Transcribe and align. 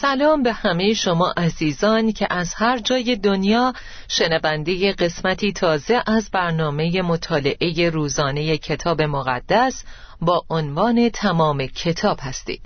سلام 0.00 0.42
به 0.42 0.52
همه 0.52 0.94
شما 0.94 1.34
عزیزان 1.36 2.12
که 2.12 2.26
از 2.30 2.54
هر 2.54 2.78
جای 2.78 3.16
دنیا 3.16 3.72
شنونده 4.08 4.92
قسمتی 4.92 5.52
تازه 5.52 6.02
از 6.06 6.30
برنامه 6.30 7.02
مطالعه 7.02 7.90
روزانه 7.90 8.58
کتاب 8.58 9.02
مقدس 9.02 9.84
با 10.20 10.44
عنوان 10.50 11.08
تمام 11.08 11.66
کتاب 11.66 12.18
هستید 12.20 12.60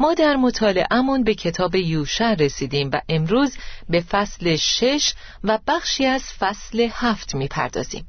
ما 0.00 0.14
در 0.14 0.36
مطالعهمون 0.36 1.24
به 1.24 1.34
کتاب 1.34 1.74
یوشع 1.74 2.34
رسیدیم 2.34 2.90
و 2.92 3.00
امروز 3.08 3.56
به 3.88 4.00
فصل 4.00 4.56
شش 4.56 5.14
و 5.44 5.58
بخشی 5.66 6.06
از 6.06 6.22
فصل 6.38 6.88
هفت 6.92 7.34
می‌پردازیم 7.34 8.06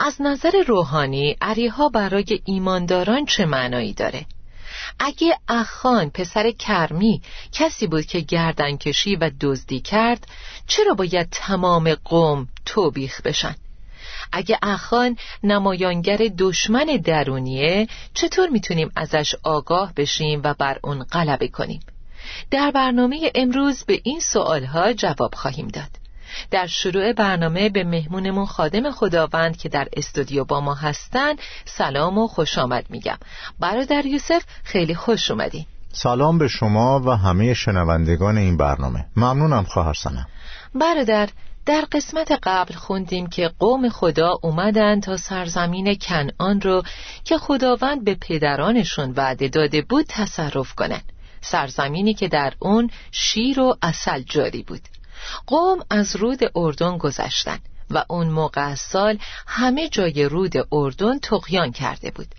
از 0.00 0.22
نظر 0.22 0.52
روحانی 0.66 1.36
عریها 1.40 1.88
برای 1.88 2.40
ایمانداران 2.44 3.24
چه 3.24 3.46
معنایی 3.46 3.92
داره؟ 3.92 4.26
اگه 4.98 5.38
اخان 5.48 6.10
پسر 6.10 6.50
کرمی 6.50 7.22
کسی 7.52 7.86
بود 7.86 8.06
که 8.06 8.20
گردنکشی 8.20 9.16
و 9.16 9.30
دزدی 9.40 9.80
کرد 9.80 10.26
چرا 10.66 10.94
باید 10.94 11.28
تمام 11.30 11.94
قوم 11.94 12.48
توبیخ 12.66 13.20
بشن؟ 13.20 13.54
اگه 14.32 14.58
اخان 14.62 15.16
نمایانگر 15.42 16.16
دشمن 16.38 16.84
درونیه 16.84 17.88
چطور 18.14 18.48
می‌تونیم 18.48 18.92
ازش 18.96 19.34
آگاه 19.42 19.92
بشیم 19.94 20.40
و 20.44 20.54
بر 20.54 20.78
اون 20.82 21.02
غلبه 21.02 21.48
کنیم؟ 21.48 21.80
در 22.50 22.70
برنامه 22.70 23.32
امروز 23.34 23.84
به 23.84 24.00
این 24.04 24.20
سوالها 24.20 24.92
جواب 24.92 25.34
خواهیم 25.34 25.68
داد 25.68 25.97
در 26.50 26.66
شروع 26.66 27.12
برنامه 27.12 27.68
به 27.68 27.84
مهمونمون 27.84 28.46
خادم 28.46 28.90
خداوند 28.90 29.56
که 29.56 29.68
در 29.68 29.88
استودیو 29.92 30.44
با 30.44 30.60
ما 30.60 30.74
هستن 30.74 31.34
سلام 31.64 32.18
و 32.18 32.26
خوش 32.26 32.58
آمد 32.58 32.86
میگم. 32.90 33.18
برادر 33.60 34.06
یوسف 34.06 34.42
خیلی 34.64 34.94
خوش 34.94 35.30
اومدین 35.30 35.66
سلام 35.92 36.38
به 36.38 36.48
شما 36.48 37.00
و 37.00 37.10
همه 37.10 37.54
شنوندگان 37.54 38.38
این 38.38 38.56
برنامه. 38.56 39.04
ممنونم 39.16 39.64
خواهر 39.64 39.92
سنم 39.92 40.26
برادر 40.74 41.28
در 41.66 41.84
قسمت 41.92 42.38
قبل 42.42 42.74
خوندیم 42.74 43.26
که 43.26 43.50
قوم 43.58 43.88
خدا 43.88 44.38
اومدن 44.42 45.00
تا 45.00 45.16
سرزمین 45.16 45.94
کنعان 46.00 46.60
رو 46.60 46.82
که 47.24 47.38
خداوند 47.38 48.04
به 48.04 48.14
پدرانشون 48.20 49.12
وعده 49.16 49.48
داده 49.48 49.82
بود 49.82 50.06
تصرف 50.08 50.74
کنن. 50.74 51.00
سرزمینی 51.40 52.14
که 52.14 52.28
در 52.28 52.52
اون 52.58 52.90
شیر 53.12 53.60
و 53.60 53.76
اصل 53.82 54.22
جاری 54.22 54.62
بود. 54.62 54.80
قوم 55.46 55.78
از 55.90 56.16
رود 56.16 56.40
اردن 56.54 56.98
گذشتن 56.98 57.58
و 57.90 58.04
اون 58.08 58.26
موقع 58.26 58.74
سال 58.74 59.18
همه 59.46 59.88
جای 59.88 60.24
رود 60.24 60.54
اردن 60.72 61.18
تقیان 61.18 61.72
کرده 61.72 62.10
بود. 62.10 62.34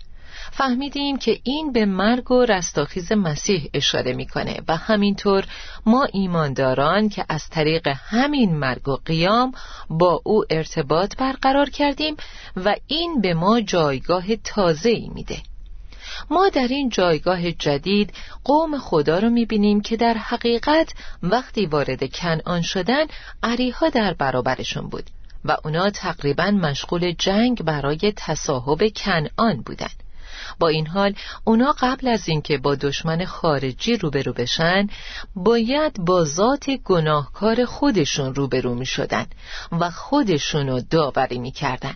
فهمیدیم 0.52 1.18
که 1.18 1.40
این 1.42 1.72
به 1.72 1.86
مرگ 1.86 2.30
و 2.30 2.44
رستاخیز 2.44 3.12
مسیح 3.12 3.70
اشاره 3.74 4.12
می‌کنه 4.12 4.60
و 4.68 4.76
همینطور 4.76 5.44
ما 5.86 6.04
ایمانداران 6.12 7.08
که 7.08 7.24
از 7.28 7.48
طریق 7.48 7.88
همین 7.88 8.58
مرگ 8.58 8.88
و 8.88 8.96
قیام 9.04 9.52
با 9.90 10.20
او 10.24 10.44
ارتباط 10.50 11.16
برقرار 11.16 11.70
کردیم 11.70 12.16
و 12.56 12.74
این 12.86 13.20
به 13.20 13.34
ما 13.34 13.60
جایگاه 13.60 14.36
تازه 14.36 14.90
ای 14.90 15.08
میده. 15.14 15.42
ما 16.30 16.48
در 16.48 16.68
این 16.68 16.88
جایگاه 16.88 17.52
جدید 17.52 18.12
قوم 18.44 18.78
خدا 18.78 19.18
رو 19.18 19.30
می‌بینیم 19.30 19.80
که 19.80 19.96
در 19.96 20.14
حقیقت 20.14 20.92
وقتی 21.22 21.66
وارد 21.66 22.12
کنعان 22.12 22.62
شدن 22.62 23.06
عریها 23.42 23.88
در 23.88 24.14
برابرشون 24.14 24.88
بود 24.88 25.04
و 25.44 25.56
اونا 25.64 25.90
تقریبا 25.90 26.50
مشغول 26.50 27.12
جنگ 27.12 27.62
برای 27.62 28.12
تصاحب 28.16 28.88
کنعان 28.96 29.62
بودند. 29.66 30.02
با 30.58 30.68
این 30.68 30.86
حال 30.86 31.14
اونا 31.44 31.74
قبل 31.80 32.08
از 32.08 32.28
اینکه 32.28 32.58
با 32.58 32.74
دشمن 32.74 33.24
خارجی 33.24 33.96
روبرو 33.96 34.32
بشن 34.32 34.86
باید 35.34 36.04
با 36.04 36.24
ذات 36.24 36.70
گناهکار 36.70 37.64
خودشون 37.64 38.34
روبرو 38.34 38.74
می 38.74 38.86
شدن 38.86 39.26
و 39.72 39.90
خودشونو 39.90 40.80
داوری 40.80 41.38
می 41.38 41.50
کردن. 41.50 41.94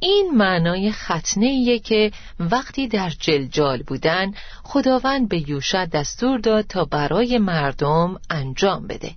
این 0.00 0.30
معنای 0.34 0.92
ختنه 0.92 1.78
که 1.78 2.12
وقتی 2.40 2.88
در 2.88 3.10
جلجال 3.10 3.82
بودن 3.82 4.32
خداوند 4.62 5.28
به 5.28 5.50
یوشع 5.50 5.86
دستور 5.86 6.38
داد 6.38 6.64
تا 6.66 6.84
برای 6.84 7.38
مردم 7.38 8.18
انجام 8.30 8.86
بده. 8.86 9.10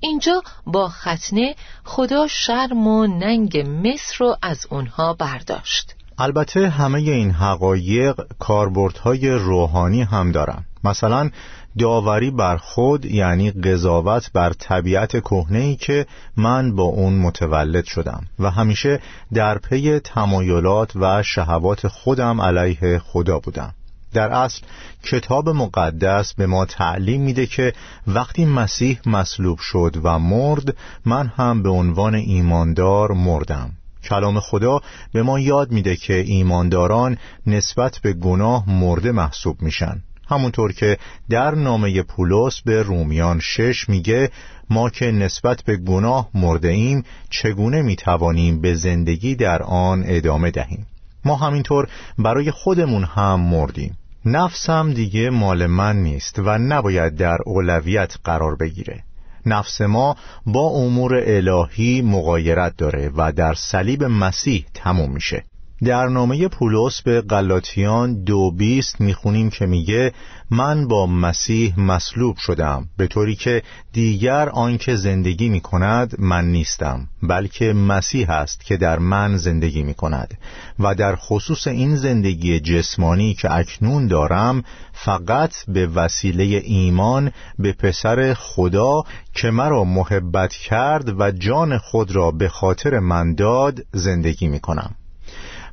اینجا 0.00 0.42
با 0.66 0.88
ختنه 0.88 1.54
خدا 1.84 2.26
شرم 2.26 2.86
و 2.86 3.06
ننگ 3.06 3.58
مصر 3.58 4.16
رو 4.18 4.36
از 4.42 4.66
اونها 4.70 5.12
برداشت. 5.12 5.94
البته 6.18 6.68
همه 6.68 6.98
این 6.98 7.30
حقایق 7.30 8.20
کاربردهای 8.38 9.30
روحانی 9.30 10.02
هم 10.02 10.32
دارن. 10.32 10.64
مثلا 10.84 11.30
داوری 11.78 12.30
بر 12.30 12.56
خود 12.56 13.04
یعنی 13.04 13.50
قضاوت 13.50 14.30
بر 14.32 14.52
طبیعت 14.52 15.20
کهنه 15.20 15.76
که 15.76 16.06
من 16.36 16.76
با 16.76 16.82
اون 16.82 17.18
متولد 17.18 17.84
شدم 17.84 18.26
و 18.38 18.50
همیشه 18.50 19.00
در 19.34 19.58
پی 19.58 19.98
تمایلات 19.98 20.96
و 20.96 21.22
شهوات 21.22 21.88
خودم 21.88 22.40
علیه 22.40 22.98
خدا 22.98 23.38
بودم. 23.38 23.74
در 24.12 24.32
اصل 24.32 24.62
کتاب 25.02 25.48
مقدس 25.48 26.34
به 26.34 26.46
ما 26.46 26.64
تعلیم 26.64 27.22
میده 27.22 27.46
که 27.46 27.72
وقتی 28.06 28.44
مسیح 28.44 28.98
مصلوب 29.06 29.58
شد 29.58 29.96
و 30.02 30.18
مرد 30.18 30.76
من 31.04 31.26
هم 31.26 31.62
به 31.62 31.68
عنوان 31.68 32.14
ایماندار 32.14 33.12
مردم. 33.12 33.70
کلام 34.04 34.40
خدا 34.40 34.80
به 35.12 35.22
ما 35.22 35.40
یاد 35.40 35.70
میده 35.70 35.96
که 35.96 36.14
ایمانداران 36.14 37.18
نسبت 37.46 37.98
به 37.98 38.12
گناه 38.12 38.70
مرده 38.70 39.12
محسوب 39.12 39.62
میشن. 39.62 40.02
همونطور 40.28 40.72
که 40.72 40.98
در 41.30 41.54
نامه 41.54 42.02
پولس 42.02 42.60
به 42.60 42.82
رومیان 42.82 43.40
شش 43.40 43.88
میگه 43.88 44.30
ما 44.70 44.90
که 44.90 45.10
نسبت 45.10 45.62
به 45.62 45.76
گناه 45.76 46.28
مرده 46.34 46.68
ایم 46.68 47.04
چگونه 47.30 47.82
می‌توانیم 47.82 48.60
به 48.60 48.74
زندگی 48.74 49.34
در 49.34 49.62
آن 49.62 50.04
ادامه 50.06 50.50
دهیم؟ 50.50 50.86
ما 51.24 51.36
همینطور 51.36 51.88
برای 52.18 52.50
خودمون 52.50 53.04
هم 53.04 53.40
مردیم. 53.40 53.98
نفسم 54.24 54.92
دیگه 54.92 55.30
مال 55.30 55.66
من 55.66 55.96
نیست 55.96 56.38
و 56.38 56.58
نباید 56.58 57.16
در 57.16 57.38
اولویت 57.46 58.14
قرار 58.24 58.56
بگیره. 58.56 59.02
نفس 59.46 59.80
ما 59.80 60.16
با 60.46 60.60
امور 60.60 61.22
الهی 61.26 62.02
مقایرت 62.02 62.76
داره 62.76 63.10
و 63.16 63.32
در 63.32 63.54
صلیب 63.54 64.04
مسیح 64.04 64.66
تموم 64.74 65.12
میشه. 65.12 65.44
در 65.84 66.06
نامه 66.06 66.48
پولس 66.48 67.02
به 67.02 67.20
غلاطیان 67.20 68.24
دو 68.24 68.50
بیست 68.50 69.00
می‌خونیم 69.00 69.50
که 69.50 69.66
میگه 69.66 70.12
من 70.50 70.88
با 70.88 71.06
مسیح 71.06 71.80
مصلوب 71.80 72.36
شدم 72.36 72.88
به 72.96 73.06
طوری 73.06 73.34
که 73.34 73.62
دیگر 73.92 74.48
آنکه 74.48 74.96
زندگی 74.96 75.48
می‌کند 75.48 76.14
من 76.18 76.44
نیستم 76.44 77.08
بلکه 77.22 77.72
مسیح 77.72 78.30
است 78.30 78.64
که 78.64 78.76
در 78.76 78.98
من 78.98 79.36
زندگی 79.36 79.82
می‌کند. 79.82 80.38
و 80.78 80.94
در 80.94 81.16
خصوص 81.16 81.66
این 81.66 81.96
زندگی 81.96 82.60
جسمانی 82.60 83.34
که 83.34 83.54
اکنون 83.54 84.06
دارم 84.06 84.64
فقط 84.92 85.54
به 85.68 85.86
وسیله 85.86 86.44
ایمان 86.44 87.32
به 87.58 87.72
پسر 87.72 88.34
خدا 88.34 89.02
که 89.34 89.50
مرا 89.50 89.84
محبت 89.84 90.52
کرد 90.52 91.20
و 91.20 91.30
جان 91.30 91.78
خود 91.78 92.16
را 92.16 92.30
به 92.30 92.48
خاطر 92.48 92.98
من 92.98 93.34
داد 93.34 93.80
زندگی 93.92 94.48
می‌کنم. 94.48 94.94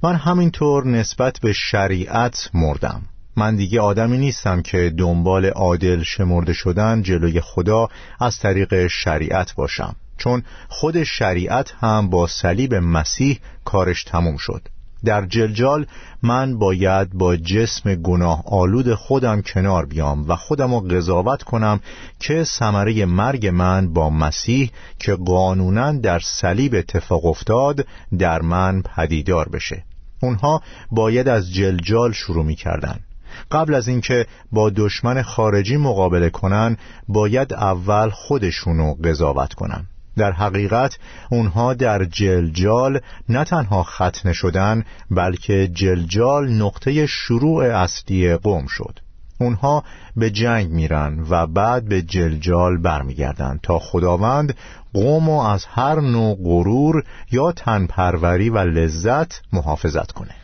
من 0.05 0.15
همینطور 0.15 0.87
نسبت 0.87 1.39
به 1.39 1.53
شریعت 1.53 2.49
مردم. 2.53 3.01
من 3.37 3.55
دیگه 3.55 3.81
آدمی 3.81 4.17
نیستم 4.17 4.61
که 4.61 4.93
دنبال 4.97 5.45
عادل 5.45 6.03
شمرده 6.03 6.53
شدن 6.53 7.01
جلوی 7.01 7.41
خدا 7.41 7.87
از 8.19 8.39
طریق 8.39 8.87
شریعت 8.87 9.55
باشم. 9.55 9.95
چون 10.17 10.43
خود 10.69 11.03
شریعت 11.03 11.73
هم 11.79 12.09
با 12.09 12.27
صلیب 12.27 12.75
مسیح 12.75 13.39
کارش 13.65 14.03
تموم 14.03 14.37
شد. 14.37 14.61
در 15.05 15.25
جلجال 15.25 15.85
من 16.23 16.59
باید 16.59 17.13
با 17.13 17.35
جسم 17.35 17.95
گناه 17.95 18.43
آلود 18.45 18.93
خودم 18.93 19.41
کنار 19.41 19.85
بیام 19.85 20.29
و 20.29 20.35
خودم 20.35 20.73
رو 20.73 20.79
قضاوت 20.79 21.43
کنم 21.43 21.79
که 22.19 22.43
ثمره 22.43 23.05
مرگ 23.05 23.47
من 23.47 23.93
با 23.93 24.09
مسیح 24.09 24.71
که 24.99 25.15
قانونا 25.15 25.91
در 25.91 26.19
صلیب 26.19 26.75
اتفاق 26.75 27.25
افتاد 27.25 27.87
در 28.19 28.41
من 28.41 28.81
پدیدار 28.81 29.49
بشه. 29.49 29.83
اونها 30.23 30.61
باید 30.91 31.27
از 31.27 31.53
جلجال 31.53 32.11
شروع 32.11 32.45
می 32.45 32.55
کردن. 32.55 32.99
قبل 33.51 33.73
از 33.73 33.87
اینکه 33.87 34.25
با 34.51 34.69
دشمن 34.69 35.21
خارجی 35.21 35.77
مقابله 35.77 36.29
کنن 36.29 36.77
باید 37.07 37.53
اول 37.53 38.09
خودشونو 38.09 38.93
قضاوت 38.93 39.53
کنن 39.53 39.85
در 40.17 40.31
حقیقت 40.31 40.97
اونها 41.31 41.73
در 41.73 42.05
جلجال 42.05 42.99
نه 43.29 43.43
تنها 43.43 43.83
ختنه 43.83 44.33
شدن 44.33 44.83
بلکه 45.11 45.67
جلجال 45.67 46.51
نقطه 46.51 47.05
شروع 47.05 47.63
اصلی 47.63 48.35
قوم 48.35 48.65
شد 48.67 48.99
اونها 49.39 49.83
به 50.15 50.29
جنگ 50.29 50.71
میرن 50.71 51.25
و 51.29 51.47
بعد 51.47 51.85
به 51.85 52.01
جلجال 52.01 52.77
برمیگردند 52.77 53.59
تا 53.63 53.79
خداوند 53.79 54.55
قوم 54.93 55.29
و 55.29 55.39
از 55.39 55.65
هر 55.65 55.99
نوع 55.99 56.35
غرور 56.43 57.03
یا 57.31 57.51
تنپروری 57.51 58.49
و 58.49 58.57
لذت 58.57 59.41
محافظت 59.53 60.11
کنه. 60.11 60.35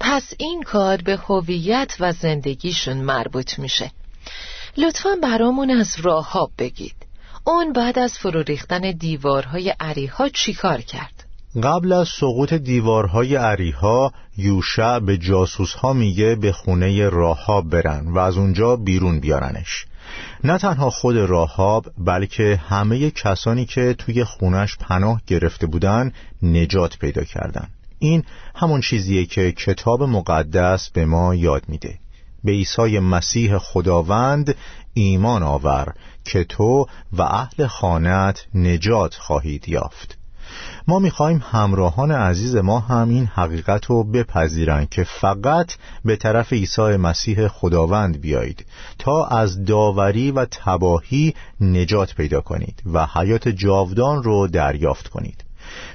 پس 0.00 0.32
این 0.38 0.62
کار 0.62 0.96
به 0.96 1.16
هویت 1.16 1.96
و 2.00 2.12
زندگیشون 2.12 2.96
مربوط 2.96 3.58
میشه. 3.58 3.90
لطفا 4.76 5.10
برامون 5.22 5.70
از 5.70 5.96
راهاب 6.02 6.50
بگید. 6.58 6.94
اون 7.44 7.72
بعد 7.72 7.98
از 7.98 8.18
فرو 8.18 8.42
ریختن 8.42 8.92
دیوارهای 8.92 9.74
عریها 9.80 10.28
چیکار 10.28 10.80
کرد؟ 10.80 11.24
قبل 11.62 11.92
از 11.92 12.08
سقوط 12.08 12.54
دیوارهای 12.54 13.36
عریها 13.36 14.12
یوشع 14.36 14.98
به 14.98 15.18
جاسوسها 15.18 15.92
میگه 15.92 16.34
به 16.34 16.52
خونه 16.52 17.08
راهاب 17.08 17.70
برن 17.70 18.08
و 18.08 18.18
از 18.18 18.36
اونجا 18.36 18.76
بیرون 18.76 19.20
بیارنش. 19.20 19.86
نه 20.44 20.58
تنها 20.58 20.90
خود 20.90 21.16
راهاب 21.16 21.86
بلکه 21.98 22.60
همه 22.68 23.10
کسانی 23.10 23.64
که 23.64 23.94
توی 23.98 24.24
خونش 24.24 24.76
پناه 24.76 25.20
گرفته 25.26 25.66
بودن 25.66 26.12
نجات 26.42 26.98
پیدا 26.98 27.24
کردن. 27.24 27.68
این 27.98 28.24
همون 28.54 28.80
چیزیه 28.80 29.26
که 29.26 29.52
کتاب 29.52 30.02
مقدس 30.02 30.90
به 30.90 31.04
ما 31.04 31.34
یاد 31.34 31.62
میده. 31.68 31.98
به 32.44 32.52
عیسی 32.52 32.98
مسیح 32.98 33.58
خداوند 33.58 34.54
ایمان 34.94 35.42
آور 35.42 35.94
که 36.24 36.44
تو 36.44 36.86
و 37.12 37.22
اهل 37.22 37.66
خانت 37.66 38.46
نجات 38.54 39.14
خواهید 39.14 39.68
یافت. 39.68 40.17
ما 40.88 40.98
می‌خواهیم 40.98 41.42
همراهان 41.50 42.10
عزیز 42.10 42.56
ما 42.56 42.80
هم 42.80 43.08
این 43.08 43.26
حقیقت 43.26 43.86
رو 43.86 44.04
بپذیرند 44.04 44.88
که 44.88 45.04
فقط 45.04 45.72
به 46.04 46.16
طرف 46.16 46.52
عیسی 46.52 46.82
مسیح 46.82 47.48
خداوند 47.48 48.20
بیایید 48.20 48.66
تا 48.98 49.26
از 49.26 49.64
داوری 49.64 50.30
و 50.30 50.44
تباهی 50.44 51.34
نجات 51.60 52.14
پیدا 52.14 52.40
کنید 52.40 52.82
و 52.92 53.06
حیات 53.06 53.48
جاودان 53.48 54.22
رو 54.22 54.46
دریافت 54.46 55.08
کنید. 55.08 55.44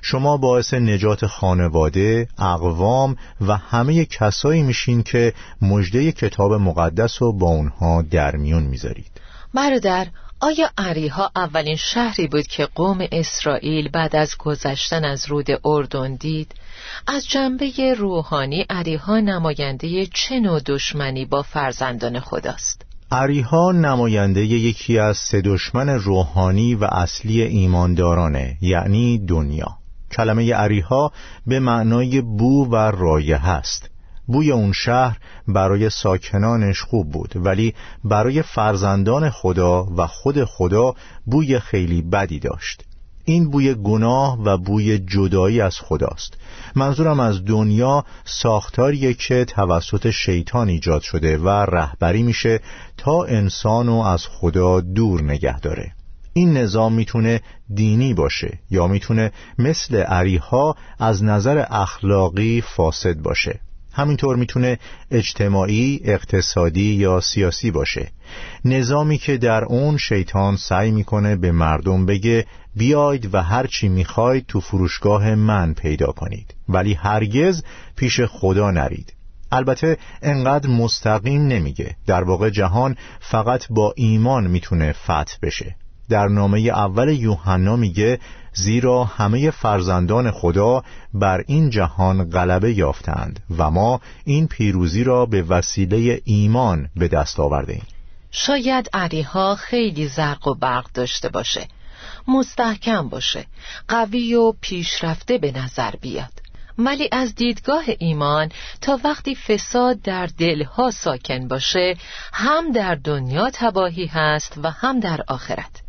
شما 0.02 0.38
باعث 0.38 0.74
نجات 0.74 1.26
خانواده، 1.26 2.28
اقوام 2.38 3.16
و 3.42 3.58
همه 3.58 4.06
کسایی 4.06 4.64
میشین 4.64 5.04
که 5.04 5.34
مجده 5.62 6.12
کتاب 6.12 6.54
مقدس 6.54 7.22
رو 7.22 7.34
با 7.34 7.48
اونها 7.48 8.02
در 8.02 8.36
میون 8.36 8.64
می‌ذارید. 8.64 9.12
برادر 9.54 10.08
آیا 10.40 10.70
عریها 10.78 11.32
اولین 11.36 11.76
شهری 11.76 12.28
بود 12.28 12.48
که 12.48 12.66
قوم 12.66 13.08
اسرائیل 13.12 13.90
بعد 13.90 14.16
از 14.16 14.38
گذشتن 14.38 15.06
از 15.06 15.26
رود 15.30 15.48
اردن 15.66 16.16
دید؟ 16.16 16.56
از 17.08 17.28
جنبه 17.28 17.94
روحانی 17.98 18.66
عریها 18.70 19.20
نماینده 19.20 20.06
چه 20.06 20.40
نوع 20.40 20.60
دشمنی 20.66 21.26
با 21.26 21.42
فرزندان 21.42 22.20
خداست؟ 22.20 22.86
عریها 23.12 23.72
نماینده 23.72 24.46
یکی 24.46 25.00
از 25.00 25.18
سه 25.18 25.42
دشمن 25.42 25.90
روحانی 25.90 26.76
و 26.76 26.84
اصلی 26.84 27.42
ایماندارانه 27.42 28.58
یعنی 28.62 29.26
دنیا 29.26 29.78
کلمه 30.12 30.54
عریها 30.54 31.12
به 31.48 31.60
معنای 31.60 32.22
بو 32.22 32.68
و 32.72 32.76
رایه 32.76 33.38
هست 33.38 33.93
بوی 34.28 34.52
اون 34.52 34.72
شهر 34.72 35.18
برای 35.48 35.90
ساکنانش 35.90 36.82
خوب 36.82 37.12
بود 37.12 37.32
ولی 37.36 37.74
برای 38.04 38.42
فرزندان 38.42 39.30
خدا 39.30 39.88
و 39.98 40.08
خود 40.08 40.44
خدا 40.44 40.96
بوی 41.26 41.60
خیلی 41.60 42.02
بدی 42.02 42.40
داشت. 42.40 42.84
این 43.26 43.50
بوی 43.50 43.74
گناه 43.74 44.44
و 44.44 44.58
بوی 44.58 45.00
جدایی 45.00 45.62
از 45.62 45.80
خداست. 45.80 46.38
منظورم 46.76 47.20
از 47.20 47.46
دنیا 47.46 48.06
ساختاریه 48.26 49.14
که 49.14 49.46
توسط 49.46 50.10
شیطان 50.10 50.70
ایجاد 50.70 51.02
شده 51.02 51.38
و 51.38 51.50
رهبری 51.50 52.24
میشه 52.24 52.60
تا 52.98 53.24
انسانو 53.24 54.00
از 54.00 54.28
خدا 54.28 54.82
دور 54.82 55.22
نگه 55.22 55.60
داره. 55.60 55.92
این 56.34 56.58
نظام 56.58 56.94
می‌تونه 56.94 57.42
دینی 57.74 58.14
باشه 58.14 58.60
یا 58.72 58.88
می‌تونه 58.88 59.32
مثل 59.60 59.96
عریها 59.96 60.76
از 61.00 61.24
نظر 61.24 61.66
اخلاقی 61.70 62.62
فاسد 62.62 63.18
باشه. 63.18 63.60
همینطور 63.94 64.36
می‌تونه 64.36 64.80
اجتماعی، 65.12 66.02
اقتصادی 66.04 66.94
یا 66.94 67.20
سیاسی 67.20 67.72
باشه. 67.72 68.12
نظامی 68.66 69.18
که 69.18 69.38
در 69.38 69.64
اون 69.64 69.98
شیطان 69.98 70.56
سعی 70.58 70.92
می‌کنه 70.92 71.36
به 71.36 71.52
مردم 71.52 72.06
بگه 72.06 72.46
بیاید 72.76 73.34
و 73.34 73.44
هر 73.44 73.68
چی 73.68 73.88
می‌خواید 73.90 74.46
تو 74.48 74.60
فروشگاه 74.60 75.36
من 75.36 75.74
پیدا 75.74 76.12
کنید. 76.12 76.56
ولی 76.70 76.94
هرگز 76.94 77.64
پیش 77.96 78.22
خدا 78.22 78.72
نرید. 78.72 79.14
البته 79.52 79.98
انقدر 80.22 80.70
مستقیم 80.70 81.48
نمیگه. 81.48 81.96
در 82.08 82.24
واقع 82.24 82.50
جهان 82.50 82.98
فقط 83.20 83.68
با 83.70 83.94
ایمان 83.98 84.48
می‌تونه 84.48 84.92
فتح 84.92 85.36
بشه. 85.42 85.76
در 86.10 86.28
نامه 86.28 86.60
اول 86.60 87.10
یوحنا 87.10 87.76
میگه 87.76 88.20
زیرا 88.54 89.04
همه 89.04 89.52
فرزندان 89.52 90.32
خدا 90.32 90.84
بر 91.14 91.44
این 91.48 91.70
جهان 91.70 92.30
غلبه 92.30 92.74
یافتند 92.74 93.40
و 93.58 93.72
ما 93.72 94.02
این 94.26 94.48
پیروزی 94.48 95.04
را 95.04 95.26
به 95.26 95.42
وسیله 95.42 96.22
ایمان 96.24 96.90
به 96.96 97.08
دست 97.08 97.40
آورده 97.40 97.74
ایم 97.74 97.88
شاید 98.32 98.90
عریها 98.94 99.56
خیلی 99.56 100.08
زرق 100.08 100.48
و 100.48 100.54
برق 100.54 100.86
داشته 100.94 101.30
باشه 101.30 101.68
مستحکم 102.28 103.10
باشه 103.10 103.46
قوی 103.88 104.34
و 104.34 104.54
پیشرفته 104.62 105.38
به 105.38 105.52
نظر 105.52 105.92
بیاد. 105.92 106.32
ولی 106.78 107.10
از 107.12 107.36
دیدگاه 107.36 107.84
ایمان 108.00 108.52
تا 108.82 109.00
وقتی 109.04 109.36
فساد 109.36 110.02
در 110.02 110.26
دلها 110.26 110.92
ساکن 110.92 111.48
باشه 111.48 111.96
هم 112.34 112.72
در 112.72 112.96
دنیا 112.96 113.50
تباهی 113.54 114.06
هست 114.06 114.60
و 114.64 114.72
هم 114.72 115.00
در 115.00 115.22
آخرت. 115.28 115.83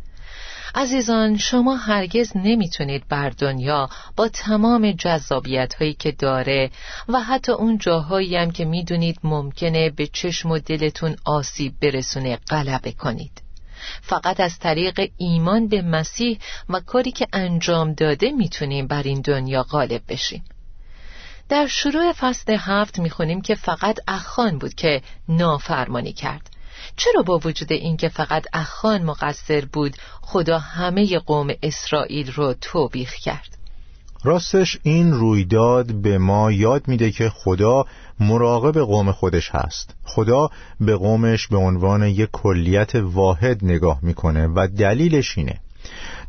عزیزان 0.77 1.37
شما 1.37 1.75
هرگز 1.75 2.31
نمی‌تونید 2.35 3.07
بر 3.07 3.29
دنیا 3.29 3.89
با 4.15 4.27
تمام 4.27 4.91
جذابیت 4.91 5.73
هایی 5.73 5.93
که 5.93 6.11
داره 6.11 6.71
و 7.09 7.21
حتی 7.21 7.51
اون 7.51 7.77
جاهایی 7.77 8.35
هم 8.35 8.51
که 8.51 8.65
می‌دونید 8.65 9.19
ممکنه 9.23 9.89
به 9.89 10.07
چشم 10.07 10.51
و 10.51 10.59
دلتون 10.59 11.15
آسیب 11.25 11.73
برسونه 11.81 12.35
غلبه 12.35 12.91
کنید. 12.91 13.41
فقط 14.01 14.39
از 14.39 14.59
طریق 14.59 15.11
ایمان 15.17 15.67
به 15.67 15.81
مسیح 15.81 16.39
و 16.69 16.79
کاری 16.79 17.11
که 17.11 17.27
انجام 17.33 17.93
داده 17.93 18.31
می‌تونیم 18.31 18.87
بر 18.87 19.03
این 19.03 19.21
دنیا 19.21 19.63
غالب 19.63 20.01
بشیم. 20.07 20.43
در 21.49 21.67
شروع 21.67 22.11
فصل 22.11 22.57
هفت 22.59 22.99
می‌خونیم 22.99 23.41
که 23.41 23.55
فقط 23.55 23.99
اخان 24.07 24.57
بود 24.57 24.73
که 24.73 25.01
نافرمانی 25.29 26.13
کرد. 26.13 26.54
چرا 26.97 27.21
با 27.21 27.39
وجود 27.45 27.71
اینکه 27.71 28.09
فقط 28.09 28.45
اخان 28.53 29.03
مقصر 29.03 29.65
بود 29.73 29.97
خدا 30.21 30.59
همه 30.59 31.19
قوم 31.19 31.47
اسرائیل 31.63 32.31
رو 32.31 32.55
توبیخ 32.61 33.13
کرد؟ 33.13 33.57
راستش 34.23 34.79
این 34.83 35.13
رویداد 35.13 35.93
به 35.93 36.17
ما 36.17 36.51
یاد 36.51 36.87
میده 36.87 37.11
که 37.11 37.29
خدا 37.29 37.85
مراقب 38.19 38.79
قوم 38.79 39.11
خودش 39.11 39.49
هست. 39.49 39.95
خدا 40.03 40.49
به 40.79 40.95
قومش 40.95 41.47
به 41.47 41.57
عنوان 41.57 42.03
یک 42.03 42.29
کلیت 42.31 42.95
واحد 42.95 43.65
نگاه 43.65 43.99
می‌کنه 44.01 44.47
و 44.47 44.67
دلیلش 44.77 45.37
اینه. 45.37 45.59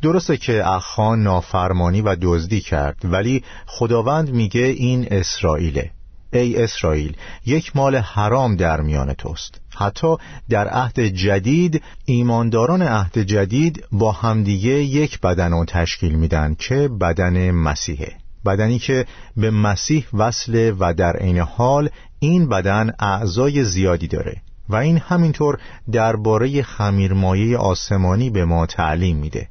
درسته 0.01 0.37
که 0.37 0.67
اخان 0.69 1.23
نافرمانی 1.23 2.01
و 2.01 2.15
دزدی 2.21 2.61
کرد 2.61 2.97
ولی 3.03 3.43
خداوند 3.65 4.29
میگه 4.29 4.61
این 4.61 5.07
اسرائیله. 5.11 5.91
ای 6.33 6.63
اسرائیل 6.63 7.15
یک 7.45 7.75
مال 7.75 7.95
حرام 7.95 8.55
در 8.55 8.81
میان 8.81 9.13
توست. 9.13 9.61
حتی 9.77 10.15
در 10.49 10.67
عهد 10.67 10.99
جدید 10.99 11.83
ایمانداران 12.05 12.81
عهد 12.81 13.17
جدید 13.19 13.83
با 13.91 14.11
همدیگه 14.11 14.71
یک 14.71 15.19
بدن 15.19 15.51
رو 15.51 15.65
تشکیل 15.65 16.15
میدن 16.15 16.55
که 16.59 16.87
بدن 16.87 17.51
مسیحه. 17.51 18.15
بدنی 18.45 18.79
که 18.79 19.05
به 19.37 19.51
مسیح 19.51 20.05
وصله 20.13 20.71
و 20.79 20.93
در 20.97 21.17
عین 21.17 21.39
حال 21.39 21.89
این 22.19 22.49
بدن 22.49 22.93
اعضای 22.99 23.63
زیادی 23.63 24.07
داره 24.07 24.41
و 24.69 24.75
این 24.75 24.97
همینطور 24.97 25.57
درباره 25.91 26.61
خمیرمایه 26.61 27.57
آسمانی 27.57 28.29
به 28.29 28.45
ما 28.45 28.65
تعلیم 28.65 29.17
میده. 29.17 29.47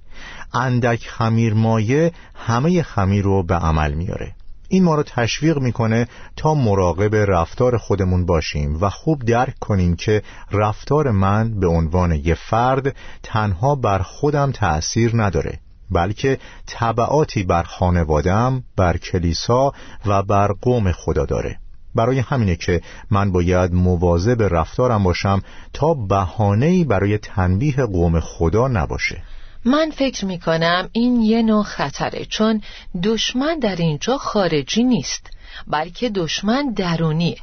اندک 0.55 1.09
خمیر 1.09 1.55
مایه 1.55 2.13
همه 2.35 2.83
خمیر 2.83 3.25
رو 3.25 3.43
به 3.43 3.55
عمل 3.55 3.95
میاره. 3.95 4.35
این 4.69 4.85
ما 4.85 4.95
رو 4.95 5.03
تشویق 5.03 5.59
می‌کنه 5.59 6.09
تا 6.37 6.55
مراقب 6.55 7.15
رفتار 7.15 7.77
خودمون 7.77 8.27
باشیم 8.27 8.79
و 8.81 8.91
خوب 8.91 9.25
درک 9.25 9.55
کنیم 9.61 9.97
که 9.97 10.23
رفتار 10.53 11.11
من 11.11 11.61
به 11.61 11.67
عنوان 11.67 12.13
یه 12.13 12.35
فرد 12.35 12.97
تنها 13.23 13.75
بر 13.75 13.99
خودم 13.99 14.53
تأثیر 14.53 15.11
نداره 15.15 15.61
بلکه 15.91 16.39
طبعاتی 16.67 17.43
بر 17.43 17.63
خانوادم، 17.63 18.63
بر 18.77 18.97
کلیسا 18.97 19.73
و 20.07 20.23
بر 20.23 20.53
قوم 20.53 20.93
خدا 20.93 21.25
داره. 21.25 21.59
برای 21.95 22.19
همینه 22.19 22.57
که 22.57 22.81
من 23.11 23.33
باید 23.33 23.75
مواظب 23.75 24.43
رفتارم 24.43 25.03
باشم 25.03 25.43
تا 25.73 25.95
بهانه‌ای 25.95 26.85
برای 26.85 27.19
تنبیه 27.19 27.77
قوم 27.77 28.21
خدا 28.21 28.69
نباشه. 28.69 29.23
من 29.67 29.91
فکر 29.91 30.25
می 30.25 30.39
کنم 30.39 30.89
این 30.93 31.23
یه 31.23 31.43
نوع 31.43 31.63
خطره 31.63 32.25
چون 32.25 32.63
دشمن 33.03 33.59
در 33.59 33.77
اینجا 33.77 34.19
خارجی 34.19 34.85
نیست 34.85 35.31
بلکه 35.67 36.09
دشمن 36.09 36.73
درونیه. 36.73 37.37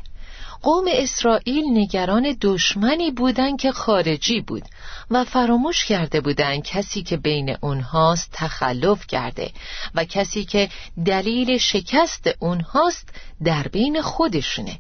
قوم 0.61 0.85
اسرائیل 0.87 1.63
نگران 1.73 2.35
دشمنی 2.41 3.11
بودند 3.11 3.59
که 3.59 3.71
خارجی 3.71 4.41
بود 4.41 4.63
و 5.11 5.23
فراموش 5.23 5.85
کرده 5.85 6.21
بودند 6.21 6.63
کسی 6.63 7.03
که 7.03 7.17
بین 7.17 7.57
اونهاست 7.61 8.29
تخلف 8.33 9.07
کرده 9.07 9.51
و 9.95 10.05
کسی 10.05 10.45
که 10.45 10.69
دلیل 11.05 11.57
شکست 11.57 12.29
اونهاست 12.39 13.09
در 13.43 13.67
بین 13.67 14.01
خودشونه. 14.01 14.79